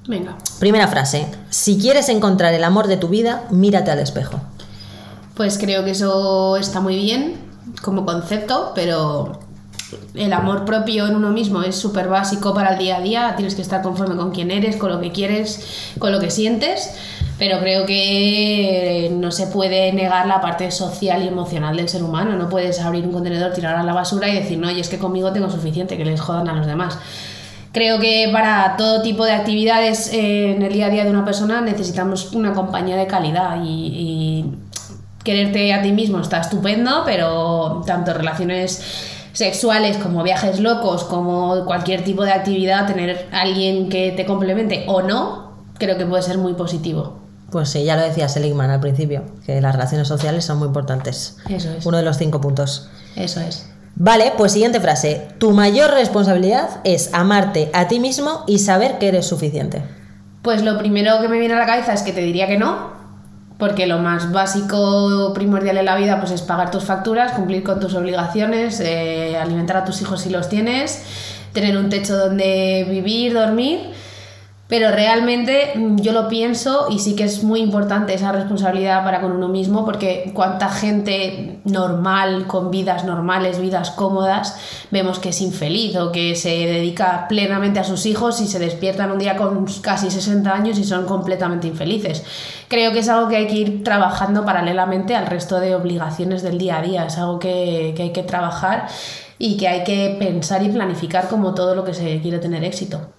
Venga. 0.07 0.35
Primera 0.59 0.87
frase. 0.87 1.27
Si 1.49 1.79
quieres 1.79 2.09
encontrar 2.09 2.53
el 2.53 2.63
amor 2.63 2.87
de 2.87 2.97
tu 2.97 3.07
vida, 3.07 3.41
mírate 3.49 3.89
al 3.89 3.99
espejo. 3.99 4.39
Pues 5.35 5.57
creo 5.57 5.83
que 5.83 5.91
eso 5.91 6.57
está 6.57 6.79
muy 6.79 6.95
bien 6.95 7.39
como 7.81 8.05
concepto, 8.05 8.71
pero 8.75 9.39
el 10.15 10.33
amor 10.33 10.65
propio 10.65 11.07
en 11.07 11.15
uno 11.15 11.29
mismo 11.29 11.62
es 11.63 11.75
súper 11.75 12.07
básico 12.07 12.53
para 12.53 12.74
el 12.74 12.79
día 12.79 12.98
a 12.98 13.01
día. 13.01 13.33
Tienes 13.36 13.55
que 13.55 13.62
estar 13.62 13.81
conforme 13.81 14.15
con 14.15 14.31
quién 14.31 14.51
eres, 14.51 14.77
con 14.77 14.91
lo 14.91 15.00
que 15.00 15.12
quieres, 15.12 15.93
con 16.00 16.12
lo 16.12 16.19
que 16.19 16.31
sientes. 16.31 16.95
Pero 17.38 17.60
creo 17.60 17.86
que 17.86 19.10
no 19.13 19.31
se 19.31 19.48
puede 19.48 19.91
negar 19.93 20.27
la 20.27 20.41
parte 20.41 20.69
social 20.69 21.24
y 21.24 21.27
emocional 21.27 21.75
del 21.75 21.89
ser 21.89 22.03
humano. 22.03 22.36
No 22.36 22.50
puedes 22.50 22.79
abrir 22.79 23.03
un 23.05 23.12
contenedor, 23.12 23.53
tirar 23.53 23.75
a 23.75 23.83
la 23.83 23.93
basura 23.93 24.29
y 24.29 24.36
decir, 24.36 24.60
no, 24.60 24.69
y 24.69 24.79
es 24.79 24.89
que 24.89 25.00
conmigo 25.00 25.31
tengo 25.31 25.50
suficiente, 25.50 25.98
que 25.98 26.05
les 26.05 26.21
jodan 26.21 26.48
a 26.50 26.53
los 26.53 26.67
demás. 26.67 27.00
Creo 27.71 28.00
que 28.00 28.29
para 28.33 28.75
todo 28.75 29.01
tipo 29.01 29.24
de 29.24 29.31
actividades 29.31 30.13
eh, 30.13 30.55
en 30.55 30.62
el 30.62 30.74
día 30.74 30.88
a 30.88 30.89
día 30.89 31.05
de 31.05 31.10
una 31.10 31.24
persona 31.24 31.62
necesitamos 31.62 32.33
una 32.33 32.53
compañía 32.53 32.98
de 32.98 33.07
calidad 33.07 33.57
y, 33.63 34.45
quererte 35.24 35.71
a 35.71 35.83
ti 35.83 35.91
mismo 35.91 36.19
está 36.19 36.41
estupendo, 36.41 37.03
pero 37.05 37.83
tanto 37.86 38.12
relaciones 38.12 39.10
sexuales 39.33 39.97
como 39.97 40.23
viajes 40.23 40.59
locos, 40.59 41.03
como 41.03 41.65
cualquier 41.65 42.03
tipo 42.03 42.23
de 42.23 42.31
actividad, 42.31 42.88
tener 42.88 43.27
alguien 43.31 43.89
que 43.89 44.11
te 44.11 44.25
complemente 44.25 44.85
o 44.88 45.01
no, 45.01 45.51
creo 45.77 45.97
que 45.97 46.05
puede 46.05 46.23
ser 46.23 46.38
muy 46.38 46.53
positivo. 46.53 47.19
Pues 47.51 47.69
sí, 47.69 47.83
ya 47.83 47.97
lo 47.97 48.03
decía 48.03 48.29
Seligman 48.29 48.69
al 48.69 48.79
principio, 48.79 49.23
que 49.45 49.59
las 49.59 49.73
relaciones 49.73 50.07
sociales 50.07 50.45
son 50.45 50.59
muy 50.59 50.67
importantes. 50.67 51.38
Eso 51.50 51.69
es. 51.71 51.85
Uno 51.85 51.97
de 51.97 52.03
los 52.03 52.17
cinco 52.17 52.39
puntos. 52.39 52.89
Eso 53.15 53.41
es. 53.41 53.67
Vale, 53.95 54.31
pues 54.38 54.53
siguiente 54.53 54.79
frase. 54.79 55.27
Tu 55.38 55.51
mayor 55.51 55.91
responsabilidad 55.91 56.69
es 56.85 57.13
amarte 57.13 57.69
a 57.73 57.89
ti 57.89 58.00
mismo 58.00 58.45
y 58.47 58.59
saber 58.59 59.00
que 59.00 59.09
eres 59.09 59.27
suficiente. 59.27 59.83
Pues 60.41 60.63
lo 60.63 60.77
primero 60.77 61.21
que 61.21 61.27
me 61.27 61.39
viene 61.39 61.53
a 61.53 61.59
la 61.59 61.65
cabeza 61.65 61.93
es 61.93 62.01
que 62.01 62.13
te 62.13 62.21
diría 62.21 62.47
que 62.47 62.57
no, 62.57 63.00
porque 63.61 63.85
lo 63.85 63.99
más 63.99 64.31
básico, 64.31 65.33
primordial 65.35 65.77
en 65.77 65.85
la 65.85 65.95
vida, 65.95 66.19
pues 66.19 66.31
es 66.31 66.41
pagar 66.41 66.71
tus 66.71 66.83
facturas, 66.83 67.33
cumplir 67.33 67.61
con 67.61 67.79
tus 67.79 67.93
obligaciones, 67.93 68.79
eh, 68.79 69.37
alimentar 69.37 69.77
a 69.77 69.85
tus 69.85 70.01
hijos 70.01 70.21
si 70.21 70.31
los 70.31 70.49
tienes, 70.49 71.03
tener 71.53 71.77
un 71.77 71.89
techo 71.89 72.17
donde 72.17 72.87
vivir, 72.89 73.35
dormir 73.35 73.81
pero 74.71 74.89
realmente 74.89 75.73
mm, 75.75 75.97
yo 75.97 76.13
lo 76.13 76.29
pienso 76.29 76.87
y 76.89 76.99
sí 76.99 77.13
que 77.13 77.25
es 77.25 77.43
muy 77.43 77.59
importante 77.59 78.13
esa 78.13 78.31
responsabilidad 78.31 79.03
para 79.03 79.19
con 79.19 79.33
uno 79.33 79.49
mismo, 79.49 79.83
porque 79.83 80.31
cuánta 80.33 80.69
gente 80.69 81.59
normal, 81.65 82.47
con 82.47 82.71
vidas 82.71 83.03
normales, 83.03 83.59
vidas 83.59 83.91
cómodas, 83.91 84.55
vemos 84.89 85.19
que 85.19 85.29
es 85.29 85.41
infeliz 85.41 85.97
o 85.97 86.13
que 86.13 86.37
se 86.37 86.51
dedica 86.51 87.25
plenamente 87.27 87.81
a 87.81 87.83
sus 87.83 88.05
hijos 88.05 88.39
y 88.39 88.47
se 88.47 88.59
despiertan 88.59 89.11
un 89.11 89.19
día 89.19 89.35
con 89.35 89.65
casi 89.81 90.09
60 90.09 90.53
años 90.53 90.79
y 90.79 90.85
son 90.85 91.05
completamente 91.05 91.67
infelices. 91.67 92.23
Creo 92.69 92.93
que 92.93 92.99
es 92.99 93.09
algo 93.09 93.27
que 93.27 93.35
hay 93.35 93.47
que 93.47 93.55
ir 93.55 93.83
trabajando 93.83 94.45
paralelamente 94.45 95.17
al 95.17 95.27
resto 95.27 95.59
de 95.59 95.75
obligaciones 95.75 96.43
del 96.43 96.57
día 96.57 96.77
a 96.77 96.81
día, 96.81 97.05
es 97.07 97.17
algo 97.17 97.39
que, 97.39 97.91
que 97.97 98.03
hay 98.03 98.13
que 98.13 98.23
trabajar 98.23 98.87
y 99.37 99.57
que 99.57 99.67
hay 99.67 99.83
que 99.83 100.15
pensar 100.17 100.63
y 100.63 100.69
planificar 100.69 101.27
como 101.27 101.53
todo 101.53 101.75
lo 101.75 101.83
que 101.83 101.93
se 101.93 102.21
quiere 102.21 102.39
tener 102.39 102.63
éxito. 102.63 103.09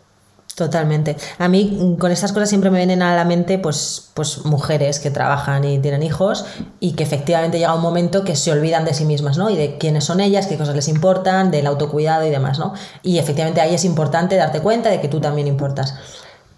Totalmente. 0.62 1.16
A 1.38 1.49
mí 1.49 1.76
mm, 1.76 1.97
con 1.97 2.12
estas 2.12 2.31
cosas 2.31 2.49
siempre 2.49 2.71
me 2.71 2.78
vienen 2.78 3.02
a 3.02 3.16
la 3.16 3.25
mente 3.25 3.59
pues, 3.59 4.11
pues 4.14 4.45
mujeres 4.45 5.00
que 5.00 5.11
trabajan 5.11 5.64
y 5.64 5.81
tienen 5.81 6.04
hijos 6.04 6.45
y 6.78 6.92
que 6.92 7.02
efectivamente 7.02 7.59
llega 7.59 7.75
un 7.75 7.83
momento 7.83 8.23
que 8.23 8.37
se 8.37 8.52
olvidan 8.52 8.85
de 8.85 8.95
sí 8.95 9.04
mismas, 9.04 9.38
¿no? 9.38 9.50
Y 9.50 9.57
de 9.57 9.76
quiénes 9.76 10.04
son 10.04 10.21
ellas, 10.21 10.47
qué 10.47 10.57
cosas 10.57 10.76
les 10.76 10.87
importan, 10.87 11.50
del 11.50 11.66
autocuidado 11.66 12.25
y 12.25 12.31
demás, 12.31 12.61
¿no? 12.61 12.75
Y 13.02 13.19
efectivamente 13.19 13.61
ahí 13.61 13.75
es 13.75 13.85
importante 13.85 14.37
darte 14.37 14.61
cuenta 14.61 14.88
de 14.88 15.00
que 15.00 15.09
tú 15.09 15.21
también 15.21 15.49
importas. 15.49 15.97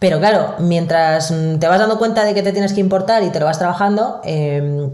Pero 0.05 0.19
claro, 0.19 0.57
mientras 0.59 1.33
te 1.59 1.67
vas 1.67 1.79
dando 1.79 1.97
cuenta 1.97 2.27
de 2.27 2.35
que 2.35 2.43
te 2.43 2.53
tienes 2.53 2.75
que 2.75 2.81
importar 2.81 3.23
y 3.23 3.31
te 3.31 3.41
lo 3.41 3.47
vas 3.47 3.59
trabajando, 3.59 4.21
em, 4.23 4.91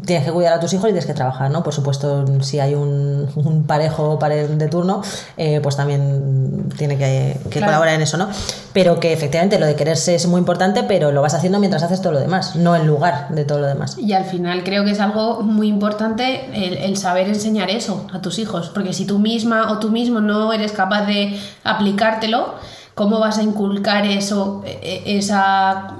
tienes 0.00 0.24
que 0.24 0.32
cuidar 0.32 0.54
a 0.54 0.60
tus 0.60 0.72
hijos 0.72 0.84
y 0.84 0.92
tienes 0.92 1.04
que 1.04 1.12
trabajar, 1.12 1.50
¿no? 1.50 1.62
Por 1.62 1.74
supuesto, 1.74 2.24
si 2.40 2.58
hay 2.58 2.74
un, 2.74 3.28
parejo 3.66 4.18
de 4.18 4.68
turno, 4.68 5.02
eh, 5.36 5.60
pues 5.62 5.76
también 5.76 6.70
tiene 6.78 6.96
que, 6.96 7.38
colaborar 7.52 7.96
en 7.96 8.00
eso, 8.00 8.16
¿no? 8.16 8.30
Pero 8.72 8.98
que 8.98 9.12
efectivamente 9.12 9.58
lo 9.58 9.66
de 9.66 9.74
quererse 9.74 10.14
es 10.14 10.26
muy 10.26 10.38
importante, 10.38 10.84
pero 10.84 11.12
lo 11.12 11.20
vas 11.20 11.34
haciendo 11.34 11.58
mientras 11.58 11.82
haces 11.82 12.00
todo 12.00 12.14
lo 12.14 12.20
demás, 12.20 12.56
no 12.56 12.74
en 12.76 12.86
lugar 12.86 13.28
de 13.28 13.44
todo 13.44 13.58
lo 13.58 13.66
demás. 13.66 13.98
Y 13.98 14.14
al 14.14 14.24
final 14.24 14.64
creo 14.64 14.86
que 14.86 14.92
es 14.92 15.00
algo 15.00 15.42
muy 15.42 15.68
importante 15.68 16.48
el, 16.54 16.78
el 16.78 16.96
saber 16.96 17.28
enseñar 17.28 17.68
eso 17.68 18.06
a 18.10 18.22
tus 18.22 18.38
hijos, 18.38 18.70
porque 18.72 18.94
si 18.94 19.04
tú 19.04 19.18
misma 19.18 19.70
o 19.70 19.80
tú 19.80 19.90
mismo 19.90 20.22
no 20.22 20.50
eres 20.54 20.72
capaz 20.72 21.04
de 21.04 21.38
aplicártelo, 21.62 22.54
¿Cómo 22.96 23.20
vas 23.20 23.36
a 23.36 23.42
inculcar 23.42 24.06
eso, 24.06 24.62
e, 24.64 25.02
e, 25.04 25.18
esa, 25.18 25.96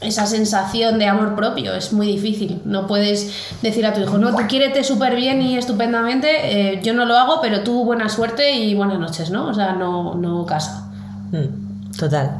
esa 0.00 0.26
sensación 0.26 0.96
de 1.00 1.08
amor 1.08 1.34
propio? 1.34 1.74
Es 1.74 1.92
muy 1.92 2.06
difícil. 2.06 2.62
No 2.64 2.86
puedes 2.86 3.32
decir 3.62 3.84
a 3.84 3.92
tu 3.92 4.00
hijo, 4.00 4.16
no, 4.16 4.30
tú 4.30 4.44
quiérete 4.48 4.84
súper 4.84 5.16
bien 5.16 5.42
y 5.42 5.58
estupendamente, 5.58 6.28
eh, 6.76 6.80
yo 6.84 6.94
no 6.94 7.04
lo 7.04 7.18
hago, 7.18 7.40
pero 7.42 7.64
tú 7.64 7.84
buena 7.84 8.08
suerte 8.08 8.52
y 8.52 8.76
buenas 8.76 9.00
noches, 9.00 9.30
¿no? 9.30 9.48
O 9.48 9.54
sea, 9.54 9.72
no, 9.72 10.14
no 10.14 10.46
casa. 10.46 10.88
Mm, 11.32 11.90
total. 11.98 12.30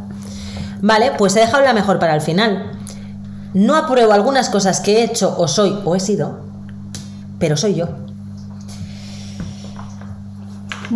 Vale, 0.81 1.11
pues 1.19 1.35
he 1.35 1.41
dejado 1.41 1.65
la 1.65 1.73
mejor 1.73 1.99
para 1.99 2.15
el 2.15 2.21
final. 2.21 2.71
No 3.55 3.75
apruebo 3.75 4.13
algunas 4.13 4.51
cosas 4.51 4.79
que 4.79 4.99
he 5.01 5.03
hecho 5.03 5.35
o 5.37 5.49
soy 5.49 5.77
o 5.85 5.97
he 5.97 6.01
sido, 6.01 6.39
pero 7.41 7.57
soy 7.57 7.75
yo. 7.75 7.89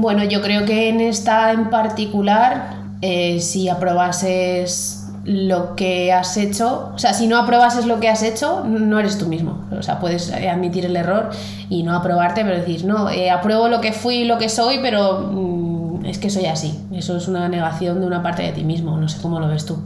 Bueno, 0.01 0.23
yo 0.23 0.41
creo 0.43 0.65
que 0.65 0.89
en 0.89 1.01
esta 1.01 1.51
en 1.51 1.71
particular, 1.71 2.77
eh, 3.03 3.41
si 3.41 3.69
aprobases 3.69 5.09
lo 5.25 5.75
que 5.75 6.13
has 6.13 6.37
hecho, 6.37 6.93
o 6.95 6.99
sea, 6.99 7.13
si 7.15 7.27
no 7.27 7.37
aprobases 7.37 7.85
lo 7.85 7.99
que 7.99 8.09
has 8.09 8.23
hecho, 8.23 8.63
no 8.65 9.01
eres 9.01 9.19
tú 9.19 9.27
mismo. 9.27 9.65
O 9.77 9.83
sea, 9.83 9.99
puedes 9.99 10.33
admitir 10.33 10.87
el 10.87 10.95
error 10.95 11.31
y 11.69 11.83
no 11.83 11.97
aprobarte, 11.97 12.45
pero 12.45 12.57
decir, 12.57 12.85
no, 12.85 13.11
eh, 13.11 13.29
apruebo 13.29 13.67
lo 13.67 13.81
que 13.81 13.93
fui 13.93 14.19
y 14.19 14.25
lo 14.25 14.39
que 14.39 14.49
soy, 14.49 14.79
pero 14.81 15.33
mm, 15.33 16.05
es 16.07 16.19
que 16.19 16.31
soy 16.31 16.47
así. 16.47 16.79
Eso 16.93 17.17
es 17.17 17.27
una 17.27 17.49
negación 17.49 18.01
de 18.01 18.07
una 18.07 18.23
parte 18.23 18.45
de 18.45 18.53
ti 18.53 18.63
mismo. 18.63 18.97
No 18.97 19.09
sé 19.09 19.21
cómo 19.21 19.41
lo 19.41 19.49
ves 19.49 19.67
tú. 19.67 19.79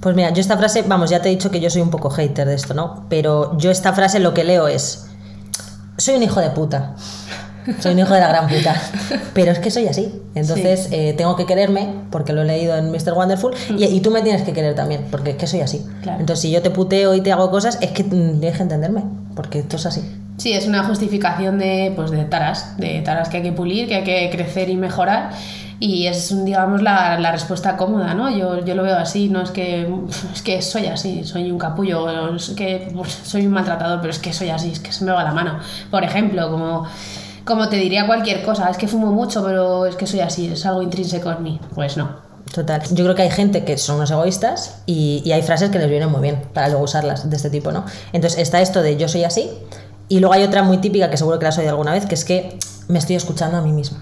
Pues 0.00 0.14
mira, 0.14 0.30
yo 0.30 0.40
esta 0.40 0.56
frase, 0.56 0.82
vamos, 0.82 1.10
ya 1.10 1.20
te 1.20 1.28
he 1.28 1.32
dicho 1.32 1.50
que 1.50 1.58
yo 1.58 1.70
soy 1.70 1.82
un 1.82 1.90
poco 1.90 2.08
hater 2.08 2.46
de 2.46 2.54
esto, 2.54 2.72
¿no? 2.72 3.06
Pero 3.08 3.58
yo 3.58 3.72
esta 3.72 3.92
frase 3.94 4.20
lo 4.20 4.32
que 4.32 4.44
leo 4.44 4.68
es, 4.68 5.08
soy 5.96 6.14
un 6.14 6.22
hijo 6.22 6.38
de 6.38 6.50
puta. 6.50 6.94
Soy 7.80 7.92
un 7.92 8.00
hijo 8.00 8.14
de 8.14 8.20
la 8.20 8.28
gran 8.28 8.48
puta. 8.48 8.74
Pero 9.34 9.52
es 9.52 9.58
que 9.58 9.70
soy 9.70 9.86
así. 9.86 10.12
Entonces 10.34 10.88
eh, 10.90 11.14
tengo 11.16 11.36
que 11.36 11.46
quererme, 11.46 11.88
porque 12.10 12.32
lo 12.32 12.42
he 12.42 12.44
leído 12.44 12.76
en 12.76 12.90
Mr. 12.90 13.12
Wonderful, 13.14 13.54
mm. 13.70 13.76
y, 13.78 14.00
tú 14.00 14.10
me 14.10 14.22
tienes 14.22 14.42
que 14.42 14.52
querer 14.52 14.74
también, 14.74 15.06
porque 15.10 15.30
es 15.30 15.36
que 15.36 15.46
soy 15.46 15.60
así. 15.60 15.84
Entonces 16.04 16.40
si 16.40 16.50
yo 16.50 16.62
te 16.62 16.70
puteo 16.70 17.14
y 17.14 17.20
te 17.20 17.32
hago 17.32 17.50
cosas, 17.50 17.78
es 17.80 17.90
que 17.90 18.04
tienes 18.04 18.56
que 18.56 18.62
entenderme, 18.62 19.02
porque 19.34 19.60
esto 19.60 19.76
es 19.76 19.86
así. 19.86 20.02
Sí, 20.38 20.52
es 20.52 20.66
una 20.66 20.84
justificación 20.84 21.58
de, 21.58 21.92
pues, 21.94 22.10
de 22.10 22.24
taras, 22.24 22.76
de 22.76 23.00
taras 23.02 23.28
que 23.28 23.38
hay 23.38 23.42
que 23.42 23.52
pulir, 23.52 23.86
que 23.86 23.96
hay 23.96 24.04
que 24.04 24.30
crecer 24.30 24.70
y 24.70 24.76
mejorar. 24.76 25.30
Y 25.78 26.06
es, 26.06 26.44
digamos, 26.44 26.80
la, 26.80 27.18
la, 27.18 27.32
respuesta 27.32 27.76
cómoda, 27.76 28.14
¿no? 28.14 28.30
Yo, 28.30 28.64
yo, 28.64 28.76
lo 28.76 28.84
veo 28.84 28.96
así, 28.96 29.28
no 29.28 29.42
es 29.42 29.50
que, 29.50 29.88
es 30.32 30.42
que 30.42 30.62
soy 30.62 30.86
así, 30.86 31.24
soy 31.24 31.50
un 31.50 31.58
capullo, 31.58 32.36
es 32.36 32.50
que 32.50 32.88
pues, 32.94 33.20
soy 33.24 33.46
un 33.46 33.52
maltratador, 33.52 34.00
pero 34.00 34.12
es 34.12 34.20
que 34.20 34.32
soy 34.32 34.50
así, 34.50 34.70
es 34.70 34.78
que 34.78 34.92
se 34.92 35.04
me 35.04 35.10
va 35.10 35.24
la 35.24 35.32
mano. 35.32 35.58
Por 35.90 36.04
ejemplo, 36.04 36.50
como 36.50 36.86
como 37.44 37.68
te 37.68 37.76
diría 37.76 38.06
cualquier 38.06 38.42
cosa, 38.42 38.70
es 38.70 38.76
que 38.76 38.88
fumo 38.88 39.08
mucho, 39.08 39.44
pero 39.44 39.86
es 39.86 39.96
que 39.96 40.06
soy 40.06 40.20
así, 40.20 40.48
es 40.48 40.64
algo 40.66 40.82
intrínseco 40.82 41.30
en 41.30 41.42
mí. 41.42 41.60
Pues 41.74 41.96
no. 41.96 42.32
Total. 42.52 42.82
Yo 42.90 43.04
creo 43.04 43.14
que 43.14 43.22
hay 43.22 43.30
gente 43.30 43.64
que 43.64 43.78
son 43.78 43.96
unos 43.96 44.10
egoístas 44.10 44.82
y, 44.84 45.30
hay 45.32 45.42
frases 45.42 45.70
que 45.70 45.78
les 45.78 45.88
vienen 45.88 46.10
muy 46.10 46.20
bien 46.20 46.42
para 46.52 46.68
luego 46.68 46.84
usarlas 46.84 47.28
de 47.28 47.36
este 47.36 47.50
tipo, 47.50 47.72
¿no? 47.72 47.84
Entonces 48.12 48.40
está 48.40 48.60
esto 48.60 48.82
de 48.82 48.96
yo 48.96 49.08
soy 49.08 49.24
así 49.24 49.50
y 50.08 50.20
luego 50.20 50.34
hay 50.34 50.42
otra 50.42 50.62
muy 50.62 50.78
típica 50.78 51.08
que 51.08 51.16
seguro 51.16 51.38
que 51.38 51.44
la 51.44 51.48
has 51.48 51.58
oído 51.58 51.70
alguna 51.70 51.92
vez, 51.92 52.04
que 52.04 52.14
es 52.14 52.24
que 52.24 52.58
me 52.88 52.98
estoy 52.98 53.16
escuchando 53.16 53.56
a 53.56 53.62
mí 53.62 53.72
mismo. 53.72 53.98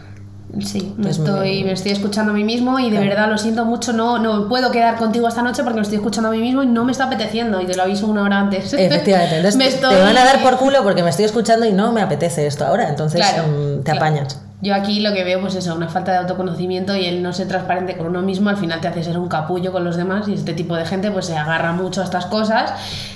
Sí, 0.64 0.95
me 0.97 1.11
estoy, 1.11 1.64
me 1.64 1.73
estoy 1.73 1.92
escuchando 1.92 2.33
a 2.33 2.35
mí 2.35 2.45
mismo 2.45 2.78
y 2.78 2.90
de 2.90 2.99
verdad 2.99 3.28
lo 3.28 3.38
siento 3.38 3.64
mucho, 3.64 3.92
no, 3.92 4.19
no 4.19 4.49
puedo 4.49 4.71
quedar 4.71 4.97
contigo 4.97 5.28
esta 5.28 5.42
noche 5.42 5.62
porque 5.62 5.76
me 5.76 5.83
estoy 5.83 5.97
escuchando 5.97 6.28
a 6.28 6.33
mí 6.33 6.40
mismo 6.40 6.62
y 6.62 6.66
no 6.66 6.85
me 6.85 6.92
está 6.92 7.04
apeteciendo 7.04 7.61
y 7.61 7.66
te 7.66 7.76
lo 7.76 7.85
aviso 7.85 8.07
una 8.07 8.23
hora 8.23 8.38
antes. 8.38 8.73
Efectivamente, 8.75 9.37
entonces 9.37 9.80
te 9.80 9.87
van 9.87 10.16
a 10.16 10.25
dar 10.25 10.42
por 10.42 10.57
culo 10.57 10.83
porque 10.83 11.02
me 11.02 11.11
estoy 11.11 11.25
escuchando 11.25 11.66
y 11.66 11.73
no 11.73 11.92
me 11.92 12.02
apetece 12.02 12.47
esto 12.47 12.66
ahora, 12.66 12.88
entonces 12.88 13.25
mm, 13.25 13.83
te 13.83 13.92
apañas. 13.92 14.38
Yo 14.62 14.75
aquí 14.75 15.00
lo 15.00 15.14
que 15.14 15.25
veo, 15.25 15.40
pues 15.40 15.55
eso, 15.55 15.75
una 15.75 15.88
falta 15.88 16.12
de 16.12 16.19
autoconocimiento 16.19 16.95
y 16.95 17.07
el 17.07 17.23
no 17.23 17.33
ser 17.33 17.49
transparente 17.49 17.97
con 17.97 18.09
uno 18.09 18.21
mismo 18.21 18.50
al 18.50 18.59
final 18.59 18.81
te 18.81 18.88
hace 18.88 19.02
ser 19.02 19.19
un 19.19 19.29
capullo 19.29 19.73
con 19.73 19.85
los 19.85 19.97
demás 19.97 20.29
y 20.29 20.35
este 20.35 20.52
tipo 20.52 20.76
de 20.76 20.85
gente 20.85 21.11
pues 21.11 21.26
se 21.26 21.37
agarra 21.37 21.73
mucho 21.73 22.02
a 22.02 22.05
estas 22.05 22.26
cosas. 22.26 22.75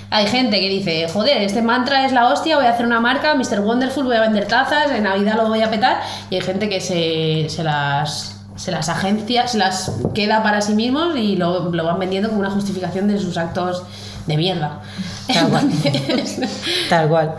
Hay 0.08 0.26
gente 0.26 0.58
que 0.58 0.70
dice, 0.70 1.06
joder, 1.12 1.42
este 1.42 1.60
mantra 1.60 2.06
es 2.06 2.12
la 2.12 2.28
hostia, 2.28 2.56
voy 2.56 2.64
a 2.64 2.70
hacer 2.70 2.86
una 2.86 3.00
marca, 3.00 3.34
Mr. 3.34 3.60
Wonderful, 3.60 4.04
voy 4.04 4.16
a 4.16 4.22
vender 4.22 4.46
tazas, 4.46 4.90
en 4.90 5.02
Navidad 5.02 5.36
lo 5.36 5.48
voy 5.48 5.60
a 5.60 5.70
petar 5.70 6.00
y 6.30 6.36
hay 6.36 6.40
gente 6.40 6.70
que 6.70 6.80
se, 6.80 7.50
se 7.50 7.62
las 7.62 8.30
se 8.56 8.70
las 8.70 8.88
agencia, 8.88 9.48
se 9.48 9.58
las 9.58 9.90
queda 10.14 10.42
para 10.42 10.60
sí 10.60 10.74
mismos 10.74 11.16
y 11.16 11.36
lo, 11.36 11.72
lo 11.72 11.84
van 11.84 11.98
vendiendo 11.98 12.28
como 12.28 12.40
una 12.40 12.50
justificación 12.50 13.08
de 13.08 13.18
sus 13.18 13.36
actos 13.36 13.82
de 14.26 14.36
mierda. 14.36 14.80
Tal 15.26 15.48
cual. 15.48 15.70
Tal 16.88 17.08
cual. 17.08 17.34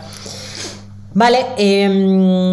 Vale, 1.14 1.46
eh, 1.56 2.52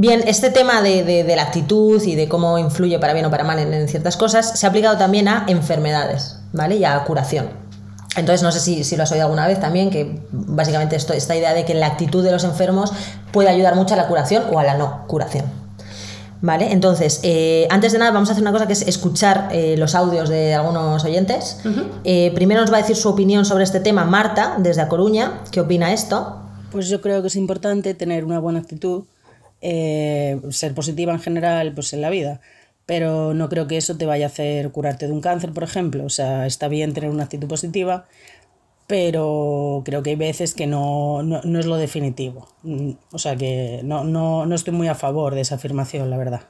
Bien, 0.00 0.22
este 0.28 0.50
tema 0.50 0.80
de, 0.80 1.24
la 1.34 1.42
actitud 1.42 2.00
y 2.04 2.14
de 2.14 2.28
cómo 2.28 2.56
influye 2.56 3.00
para 3.00 3.14
bien 3.14 3.26
o 3.26 3.32
para 3.32 3.42
mal 3.42 3.58
en, 3.58 3.88
ciertas 3.88 4.16
cosas 4.16 4.56
se 4.56 4.64
ha 4.64 4.68
aplicado 4.68 4.96
también 4.96 5.26
a 5.26 5.44
enfermedades, 5.48 6.38
¿vale? 6.52 6.76
Y 6.76 6.84
a 6.84 7.02
curación. 7.02 7.48
Entonces, 8.14 8.44
no 8.44 8.52
sé 8.52 8.60
si, 8.60 8.96
lo 8.96 9.02
has 9.02 9.10
oído 9.10 9.24
alguna 9.24 9.48
vez 9.48 9.58
también, 9.58 9.90
que 9.90 10.20
básicamente 10.30 10.94
esto, 10.94 11.14
esta 11.14 11.34
idea 11.34 11.52
de 11.52 11.64
que 11.64 11.74
la 11.74 11.88
actitud 11.88 12.22
de 12.22 12.30
los 12.30 12.44
enfermos 12.44 12.92
puede 13.32 13.48
ayudar 13.48 13.74
mucho 13.74 13.94
a 13.94 13.96
la 13.96 14.06
curación 14.06 14.44
o 14.52 14.60
a 14.60 14.62
la 14.62 14.74
no 14.74 15.04
curación. 15.08 15.46
¿Vale? 16.42 16.70
Entonces, 16.70 17.18
eh, 17.24 17.66
antes 17.68 17.90
de 17.90 17.98
nada, 17.98 18.12
vamos 18.12 18.28
a 18.28 18.32
hacer 18.34 18.42
una 18.42 18.52
cosa 18.52 18.68
que 18.68 18.74
es 18.74 18.82
escuchar 18.82 19.48
eh, 19.50 19.74
los 19.78 19.96
audios 19.96 20.28
de 20.28 20.54
algunos 20.54 21.02
oyentes. 21.02 21.58
Eh, 22.04 22.30
primero 22.36 22.60
nos 22.60 22.72
va 22.72 22.76
a 22.76 22.82
decir 22.82 22.94
su 22.94 23.08
opinión 23.08 23.44
sobre 23.44 23.64
este 23.64 23.80
tema 23.80 24.04
Marta, 24.04 24.58
desde 24.58 24.80
A 24.80 24.86
Coruña. 24.86 25.40
¿Qué 25.50 25.60
opina 25.60 25.92
esto? 25.92 26.36
Pues 26.70 26.88
yo 26.88 27.00
creo 27.00 27.20
que 27.20 27.26
es 27.26 27.34
importante 27.34 27.94
tener 27.94 28.24
una 28.24 28.38
buena 28.38 28.60
actitud 28.60 29.02
eh, 29.60 30.40
ser 30.50 30.74
positiva 30.74 31.12
en 31.12 31.20
general 31.20 31.72
pues 31.74 31.92
en 31.92 32.00
la 32.00 32.10
vida, 32.10 32.40
pero 32.86 33.34
no 33.34 33.48
creo 33.48 33.66
que 33.66 33.76
eso 33.76 33.96
te 33.96 34.06
vaya 34.06 34.26
a 34.26 34.28
hacer 34.28 34.70
curarte 34.70 35.06
de 35.06 35.12
un 35.12 35.20
cáncer, 35.20 35.52
por 35.52 35.62
ejemplo. 35.62 36.04
O 36.04 36.08
sea, 36.08 36.46
está 36.46 36.68
bien 36.68 36.94
tener 36.94 37.10
una 37.10 37.24
actitud 37.24 37.48
positiva, 37.48 38.06
pero 38.86 39.82
creo 39.84 40.02
que 40.02 40.10
hay 40.10 40.16
veces 40.16 40.54
que 40.54 40.66
no, 40.66 41.22
no, 41.22 41.58
es 41.58 41.66
lo 41.66 41.76
definitivo. 41.76 42.48
Mm, 42.62 42.92
o 43.12 43.18
sea 43.18 43.36
que 43.36 43.80
no, 43.84 44.04
no, 44.04 44.46
no 44.46 44.54
estoy 44.54 44.72
muy 44.72 44.88
a 44.88 44.94
favor 44.94 45.34
de 45.34 45.42
esa 45.42 45.56
afirmación, 45.56 46.08
la 46.08 46.16
verdad. 46.16 46.42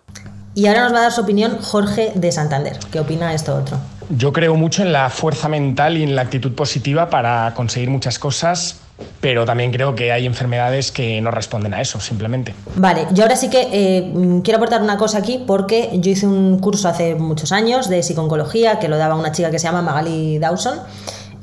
Y 0.55 0.67
ahora 0.67 0.85
nos 0.85 0.93
va 0.93 0.99
a 0.99 1.03
dar 1.03 1.13
su 1.13 1.21
opinión 1.21 1.59
Jorge 1.61 2.13
de 2.15 2.33
Santander. 2.33 2.79
¿Qué 2.91 3.01
opina 3.01 3.35
esto 3.35 3.57
otro? 3.57 3.79
Yo 4.11 4.33
creo 4.33 4.55
mucho 4.55 4.83
en 4.83 4.93
la 4.93 5.11
fuerza 5.11 5.49
mental 5.49 5.97
y 5.97 6.03
en 6.03 6.15
la 6.15 6.23
actitud 6.23 6.55
positiva 6.55 7.11
para 7.11 7.53
conseguir 7.55 7.91
muchas 7.91 8.19
cosas 8.19 8.81
pero 9.21 9.45
también 9.45 9.73
creo 9.73 9.95
que 9.95 10.13
hay 10.13 10.27
enfermedades 10.27 10.93
que 10.93 11.21
no 11.21 11.31
responden 11.31 11.75
a 11.75 11.81
eso, 11.81 12.01
simplemente. 12.01 12.55
Vale, 12.77 13.07
yo 13.13 13.25
ahora 13.25 13.37
sí 13.37 13.51
que 13.51 13.69
eh, 13.73 14.13
quiero 14.45 14.59
aportar 14.59 14.83
una 14.83 14.97
cosa 14.97 15.19
aquí 15.19 15.43
porque 15.47 15.91
yo 15.95 16.11
hice 16.11 16.27
un 16.27 16.59
curso 16.61 16.89
hace 16.89 17.15
muchos 17.15 17.53
años 17.53 17.89
de 17.89 18.03
psicología 18.03 18.79
que 18.79 18.89
lo 18.89 18.97
daba 18.97 19.17
una 19.17 19.33
chica 19.33 19.51
que 19.51 19.59
se 19.59 19.67
llama 19.67 19.83
Magali 19.83 20.39
Dawson. 20.39 20.79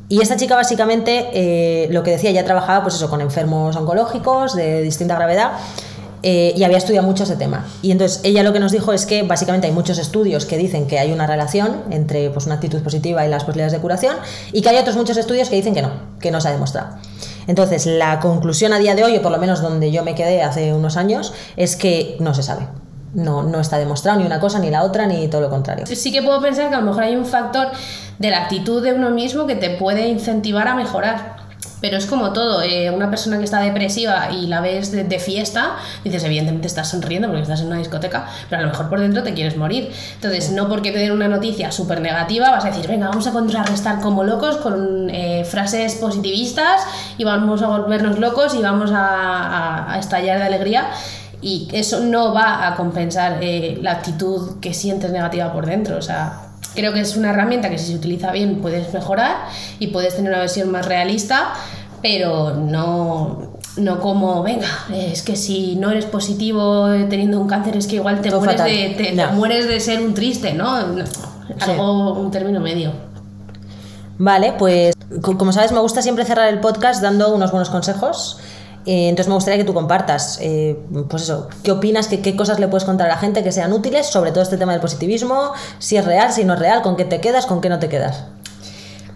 Y 0.07 0.21
esta 0.21 0.35
chica 0.37 0.55
básicamente 0.55 1.29
eh, 1.33 1.87
lo 1.91 2.03
que 2.03 2.11
decía, 2.11 2.31
ya 2.31 2.45
trabajaba 2.45 2.83
pues 2.83 2.95
eso, 2.95 3.09
con 3.09 3.21
enfermos 3.21 3.75
oncológicos 3.75 4.55
de 4.55 4.81
distinta 4.83 5.15
gravedad 5.15 5.53
eh, 6.21 6.53
y 6.55 6.63
había 6.63 6.77
estudiado 6.77 7.05
mucho 7.05 7.23
ese 7.23 7.35
tema. 7.35 7.65
Y 7.81 7.91
entonces 7.91 8.21
ella 8.23 8.43
lo 8.43 8.53
que 8.53 8.59
nos 8.59 8.71
dijo 8.71 8.93
es 8.93 9.05
que 9.05 9.23
básicamente 9.23 9.67
hay 9.67 9.73
muchos 9.73 9.97
estudios 9.97 10.45
que 10.45 10.57
dicen 10.57 10.87
que 10.87 10.99
hay 10.99 11.11
una 11.11 11.27
relación 11.27 11.83
entre 11.89 12.29
pues, 12.29 12.45
una 12.45 12.55
actitud 12.55 12.81
positiva 12.81 13.25
y 13.25 13.29
las 13.29 13.43
posibilidades 13.43 13.73
de 13.73 13.79
curación 13.79 14.15
y 14.51 14.61
que 14.61 14.69
hay 14.69 14.77
otros 14.77 14.95
muchos 14.95 15.17
estudios 15.17 15.49
que 15.49 15.55
dicen 15.55 15.73
que 15.73 15.81
no, 15.81 15.91
que 16.19 16.31
no 16.31 16.39
se 16.39 16.49
ha 16.49 16.51
demostrado. 16.51 16.97
Entonces, 17.47 17.85
la 17.85 18.19
conclusión 18.19 18.73
a 18.73 18.79
día 18.79 18.95
de 18.95 19.03
hoy, 19.03 19.17
o 19.17 19.21
por 19.21 19.31
lo 19.31 19.37
menos 19.37 19.61
donde 19.61 19.91
yo 19.91 20.03
me 20.03 20.15
quedé 20.15 20.43
hace 20.43 20.73
unos 20.73 20.97
años, 20.97 21.33
es 21.57 21.75
que 21.75 22.17
no 22.19 22.33
se 22.33 22.43
sabe. 22.43 22.67
No, 23.13 23.43
no 23.43 23.61
está 23.61 23.77
demostrado 23.77 24.19
ni 24.19 24.25
una 24.25 24.39
cosa 24.39 24.59
ni 24.59 24.69
la 24.69 24.83
otra, 24.83 25.07
ni 25.07 25.27
todo 25.29 25.41
lo 25.41 25.49
contrario. 25.49 25.85
Sí 25.85 26.11
que 26.11 26.21
puedo 26.21 26.41
pensar 26.41 26.69
que 26.69 26.75
a 26.75 26.79
lo 26.79 26.85
mejor 26.85 27.03
hay 27.03 27.15
un 27.15 27.25
factor 27.25 27.69
de 28.19 28.29
la 28.29 28.43
actitud 28.43 28.83
de 28.83 28.93
uno 28.93 29.09
mismo 29.11 29.47
que 29.47 29.55
te 29.55 29.69
puede 29.69 30.07
incentivar 30.07 30.67
a 30.67 30.75
mejorar. 30.75 31.44
Pero 31.85 31.97
es 31.97 32.07
como 32.07 32.33
todo, 32.33 32.63
eh, 32.63 32.89
una 32.89 33.11
persona 33.11 33.37
que 33.37 33.43
está 33.43 33.59
depresiva 33.59 34.31
y 34.31 34.47
la 34.47 34.59
ves 34.59 34.91
de, 34.91 35.03
de 35.03 35.19
fiesta, 35.19 35.75
dices, 36.03 36.23
evidentemente 36.23 36.65
estás 36.65 36.89
sonriendo 36.89 37.27
porque 37.27 37.43
estás 37.43 37.61
en 37.61 37.67
una 37.67 37.77
discoteca, 37.77 38.25
pero 38.49 38.61
a 38.63 38.65
lo 38.65 38.71
mejor 38.71 38.89
por 38.89 38.99
dentro 38.99 39.21
te 39.21 39.35
quieres 39.35 39.55
morir. 39.55 39.91
Entonces, 40.15 40.49
no 40.49 40.67
porque 40.67 40.91
te 40.91 40.97
den 40.97 41.11
una 41.11 41.27
noticia 41.27 41.71
súper 41.71 42.01
negativa 42.01 42.49
vas 42.49 42.65
a 42.65 42.69
decir, 42.69 42.87
venga, 42.87 43.07
vamos 43.09 43.27
a 43.27 43.31
contrarrestar 43.33 43.99
como 43.99 44.23
locos 44.23 44.57
con 44.57 45.11
eh, 45.11 45.45
frases 45.45 45.93
positivistas 45.95 46.81
y 47.19 47.23
vamos 47.23 47.61
a 47.61 47.67
volvernos 47.67 48.17
locos 48.17 48.55
y 48.55 48.63
vamos 48.63 48.89
a, 48.91 49.05
a- 49.05 49.93
a 49.93 49.99
estallar 49.99 50.39
de 50.39 50.43
alegría. 50.45 50.87
Y 51.39 51.67
eso 51.71 51.99
no 51.99 52.33
va 52.33 52.65
a 52.67 52.75
compensar 52.75 53.37
eh, 53.41 53.77
la 53.79 53.91
actitud 53.91 54.59
que 54.59 54.73
sientes 54.73 55.11
negativa 55.11 55.53
por 55.53 55.67
dentro. 55.67 55.97
O 55.97 56.01
sea, 56.01 56.41
creo 56.73 56.91
que 56.93 57.01
es 57.01 57.15
una 57.15 57.29
herramienta 57.29 57.69
que 57.69 57.77
si 57.77 57.87
se 57.91 57.95
utiliza 57.95 58.31
bien 58.31 58.59
puedes 58.61 58.91
mejorar 58.93 59.35
y 59.79 59.87
puedes 59.87 60.15
tener 60.15 60.31
una 60.31 60.39
versión 60.39 60.71
más 60.71 60.85
realista, 60.87 61.53
pero 62.07 62.51
no, 62.53 63.57
no 63.77 63.99
como, 63.99 64.43
venga, 64.43 64.67
es 64.93 65.23
que 65.23 65.35
si 65.35 65.75
no 65.75 65.89
eres 65.89 66.05
positivo 66.05 66.91
eh, 66.93 67.07
teniendo 67.09 67.39
un 67.41 67.47
cáncer 67.47 67.75
es 67.75 67.87
que 67.87 67.95
igual 67.95 68.21
te, 68.21 68.29
Todo 68.29 68.41
mueres 68.41 68.63
de, 68.63 68.93
te- 68.95 69.27
mueres 69.33 69.67
de 69.67 69.79
ser 69.79 70.01
un 70.01 70.13
triste, 70.13 70.53
¿no? 70.53 70.75
Algo, 71.61 72.13
un 72.13 72.29
término 72.29 72.59
medio. 72.59 72.91
Vale, 74.19 74.53
pues 74.59 74.93
co- 75.23 75.35
como 75.35 75.51
sabes, 75.51 75.71
me 75.71 75.79
gusta 75.79 76.03
siempre 76.03 76.25
cerrar 76.25 76.47
el 76.53 76.59
podcast 76.59 77.01
dando 77.01 77.33
unos 77.33 77.49
buenos 77.49 77.71
consejos. 77.71 78.37
Eh, 78.85 79.09
entonces 79.09 79.27
me 79.27 79.33
gustaría 79.33 79.57
que 79.57 79.63
tú 79.65 79.73
compartas, 79.73 80.37
eh, 80.43 80.79
pues 81.09 81.23
eso, 81.23 81.47
qué 81.63 81.71
opinas, 81.71 82.07
qué, 82.07 82.21
qué 82.21 82.35
cosas 82.35 82.59
le 82.59 82.67
puedes 82.67 82.83
contar 82.85 83.07
a 83.07 83.13
la 83.15 83.17
gente 83.17 83.41
que 83.43 83.51
sean 83.51 83.73
útiles 83.73 84.05
sobre 84.05 84.29
todo 84.31 84.43
este 84.43 84.57
tema 84.57 84.73
del 84.73 84.81
positivismo, 84.81 85.53
si 85.79 85.97
es 85.97 86.05
real, 86.05 86.31
si 86.31 86.43
no 86.45 86.53
es 86.53 86.59
real, 86.59 86.83
con 86.83 86.95
qué 86.97 87.03
te 87.03 87.19
quedas, 87.19 87.47
con 87.47 87.61
qué 87.61 87.69
no 87.69 87.79
te 87.79 87.89
quedas. 87.89 88.25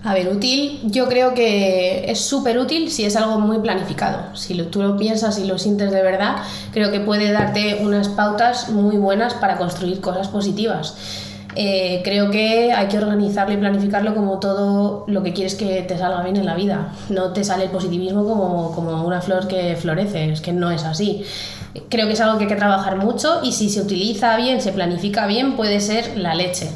A 0.02 0.14
ver, 0.14 0.30
útil, 0.30 0.80
yo 0.86 1.10
creo 1.10 1.34
que 1.34 2.10
es 2.10 2.22
súper 2.22 2.58
útil 2.58 2.90
si 2.90 3.04
es 3.04 3.18
algo 3.18 3.38
muy 3.40 3.58
planificado. 3.60 4.34
Si 4.36 4.54
lo- 4.54 4.68
tú 4.68 4.82
lo 4.82 4.96
piensas 4.98 5.38
y 5.40 5.46
lo 5.46 5.58
sientes 5.58 5.92
de 5.92 6.02
verdad, 6.02 6.38
creo 6.72 6.90
que 6.90 7.02
puede 7.02 7.32
darte 7.34 7.80
unas 7.82 8.08
pautas 8.08 8.70
muy 8.70 8.96
buenas 8.96 9.34
para 9.34 9.58
construir 9.58 10.00
cosas 10.00 10.30
positivas. 10.30 10.96
Eh, 11.56 12.00
creo 12.06 12.32
que 12.32 12.72
hay 12.72 12.88
que 12.88 12.98
organizarlo 12.98 13.54
y 13.54 13.58
planificarlo 13.58 14.16
como 14.16 14.40
todo 14.40 15.04
lo 15.08 15.22
que 15.22 15.34
quieres 15.34 15.56
que 15.56 15.82
te 15.82 15.98
salga 15.98 16.22
bien 16.24 16.38
en 16.38 16.46
la 16.46 16.56
vida. 16.56 16.94
No 17.10 17.34
te 17.34 17.44
sale 17.44 17.66
el 17.66 17.70
positivismo 17.72 18.24
como, 18.24 18.72
como 18.74 19.04
una 19.06 19.20
flor 19.20 19.48
que 19.50 19.76
florece, 19.76 20.32
es 20.32 20.40
que 20.40 20.54
no 20.54 20.72
es 20.72 20.86
así. 20.86 21.24
Creo 21.90 22.08
que 22.08 22.14
es 22.14 22.22
algo 22.22 22.38
que 22.38 22.46
hay 22.46 22.50
que 22.50 22.56
trabajar 22.56 22.96
mucho 22.96 23.42
y 23.44 23.52
si 23.52 23.70
se 23.70 23.82
utiliza 23.82 24.38
bien, 24.38 24.62
se 24.62 24.72
planifica 24.72 25.28
bien, 25.28 25.58
puede 25.58 25.82
ser 25.82 26.18
la 26.18 26.36
leche. 26.36 26.70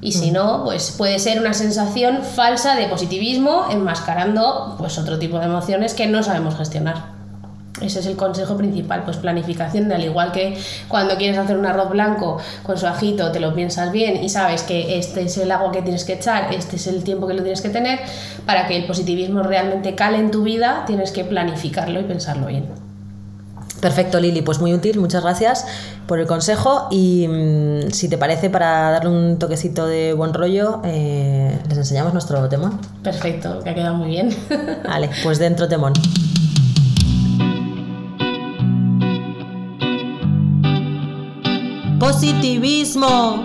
Y 0.00 0.12
si 0.12 0.30
no, 0.30 0.62
pues 0.64 0.94
puede 0.96 1.18
ser 1.18 1.40
una 1.40 1.54
sensación 1.54 2.22
falsa 2.22 2.76
de 2.76 2.86
positivismo 2.86 3.66
enmascarando 3.70 4.76
pues 4.78 4.96
otro 4.98 5.18
tipo 5.18 5.38
de 5.38 5.46
emociones 5.46 5.94
que 5.94 6.06
no 6.06 6.22
sabemos 6.22 6.56
gestionar. 6.56 7.18
Ese 7.80 8.00
es 8.00 8.06
el 8.06 8.16
consejo 8.16 8.56
principal, 8.56 9.04
pues 9.04 9.18
planificación, 9.18 9.90
al 9.92 10.04
igual 10.04 10.32
que 10.32 10.58
cuando 10.88 11.16
quieres 11.16 11.38
hacer 11.38 11.56
un 11.56 11.66
arroz 11.66 11.90
blanco 11.90 12.38
con 12.64 12.76
su 12.76 12.86
ajito, 12.86 13.30
te 13.30 13.40
lo 13.40 13.54
piensas 13.54 13.92
bien 13.92 14.22
y 14.22 14.28
sabes 14.28 14.62
que 14.62 14.98
este 14.98 15.22
es 15.22 15.36
el 15.38 15.50
agua 15.52 15.70
que 15.70 15.82
tienes 15.82 16.04
que 16.04 16.14
echar, 16.14 16.52
este 16.52 16.76
es 16.76 16.86
el 16.88 17.04
tiempo 17.04 17.26
que 17.26 17.34
lo 17.34 17.42
tienes 17.42 17.60
que 17.60 17.68
tener, 17.68 18.00
para 18.46 18.66
que 18.66 18.76
el 18.76 18.86
positivismo 18.86 19.42
realmente 19.42 19.94
cale 19.94 20.18
en 20.18 20.30
tu 20.30 20.42
vida, 20.42 20.84
tienes 20.86 21.12
que 21.12 21.24
planificarlo 21.24 22.00
y 22.00 22.04
pensarlo 22.04 22.46
bien. 22.46 22.66
Perfecto, 23.80 24.18
Lili, 24.18 24.42
pues 24.42 24.60
muy 24.60 24.74
útil, 24.74 24.98
muchas 24.98 25.22
gracias 25.22 25.64
por 26.06 26.18
el 26.18 26.26
consejo 26.26 26.88
y 26.90 27.28
mm, 27.28 27.90
si 27.92 28.08
te 28.08 28.18
parece, 28.18 28.50
para 28.50 28.90
darle 28.90 29.10
un 29.10 29.38
toquecito 29.38 29.86
de 29.86 30.14
buen 30.14 30.34
rollo, 30.34 30.80
eh, 30.84 31.56
les 31.68 31.78
enseñamos 31.78 32.12
nuestro 32.12 32.48
temón. 32.48 32.80
Perfecto, 33.02 33.60
que 33.62 33.70
ha 33.70 33.74
quedado 33.74 33.94
muy 33.94 34.08
bien. 34.08 34.30
Vale, 34.84 35.10
pues 35.22 35.38
dentro 35.38 35.68
temón. 35.68 35.92
Positivismo. 42.00 43.44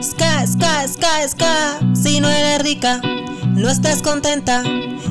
Ska, 0.00 0.46
ska, 0.46 0.88
ska, 0.88 1.28
ska. 1.28 1.78
Si 1.94 2.20
no 2.20 2.28
eres 2.28 2.62
rica, 2.62 3.00
no 3.54 3.68
estás 3.70 4.02
contenta. 4.02 4.62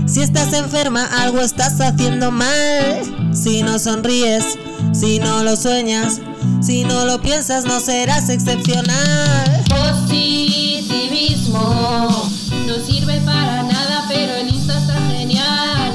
Si 0.06 0.22
estás 0.22 0.54
enferma, 0.54 1.06
algo 1.22 1.42
estás 1.42 1.80
haciendo 1.82 2.32
mal. 2.32 3.32
Si 3.34 3.64
no 3.64 3.80
sonríes, 3.80 4.44
si 4.94 5.20
no 5.20 5.44
lo 5.44 5.56
sueñas, 5.56 6.20
si 6.62 6.84
no 6.84 7.06
lo 7.06 7.22
piensas, 7.22 7.66
no 7.66 7.80
serás 7.80 8.30
excepcional. 8.30 9.64
Positivismo 9.70 11.60
no 12.68 12.76
sirve 12.86 13.20
para 13.22 13.64
nada, 13.64 14.06
pero 14.08 14.36
en 14.36 14.50
Insta 14.50 14.78
está 14.78 14.96
genial. 15.12 15.94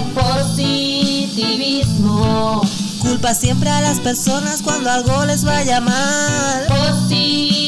Positivismo, 1.35 2.63
Culpa 3.01 3.35
siempre 3.35 3.69
a 3.71 3.81
las 3.81 4.01
personas 4.01 4.63
cuando 4.63 4.91
algo 4.91 5.25
les 5.27 5.45
vaya 5.45 5.81
mal. 5.81 6.67
positivismo. 6.67 7.68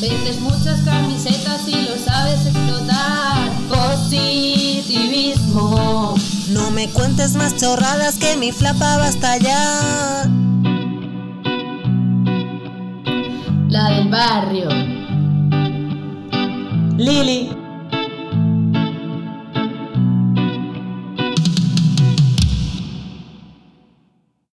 Vendes 0.00 0.40
muchas 0.40 0.80
camisetas 0.80 1.68
y 1.68 1.82
lo 1.82 1.94
sabes 2.02 2.46
explotar. 2.46 3.52
Positivismo. 3.68 6.14
No 6.48 6.70
me 6.70 6.88
cuentes 6.88 7.34
más 7.34 7.54
chorradas 7.56 8.16
que 8.16 8.38
mi 8.38 8.50
flapa 8.50 8.96
va 8.96 9.04
a 9.04 9.08
estallar. 9.08 10.30
La 13.68 13.90
del 13.90 14.08
barrio. 14.08 14.70
Lili. 16.96 17.63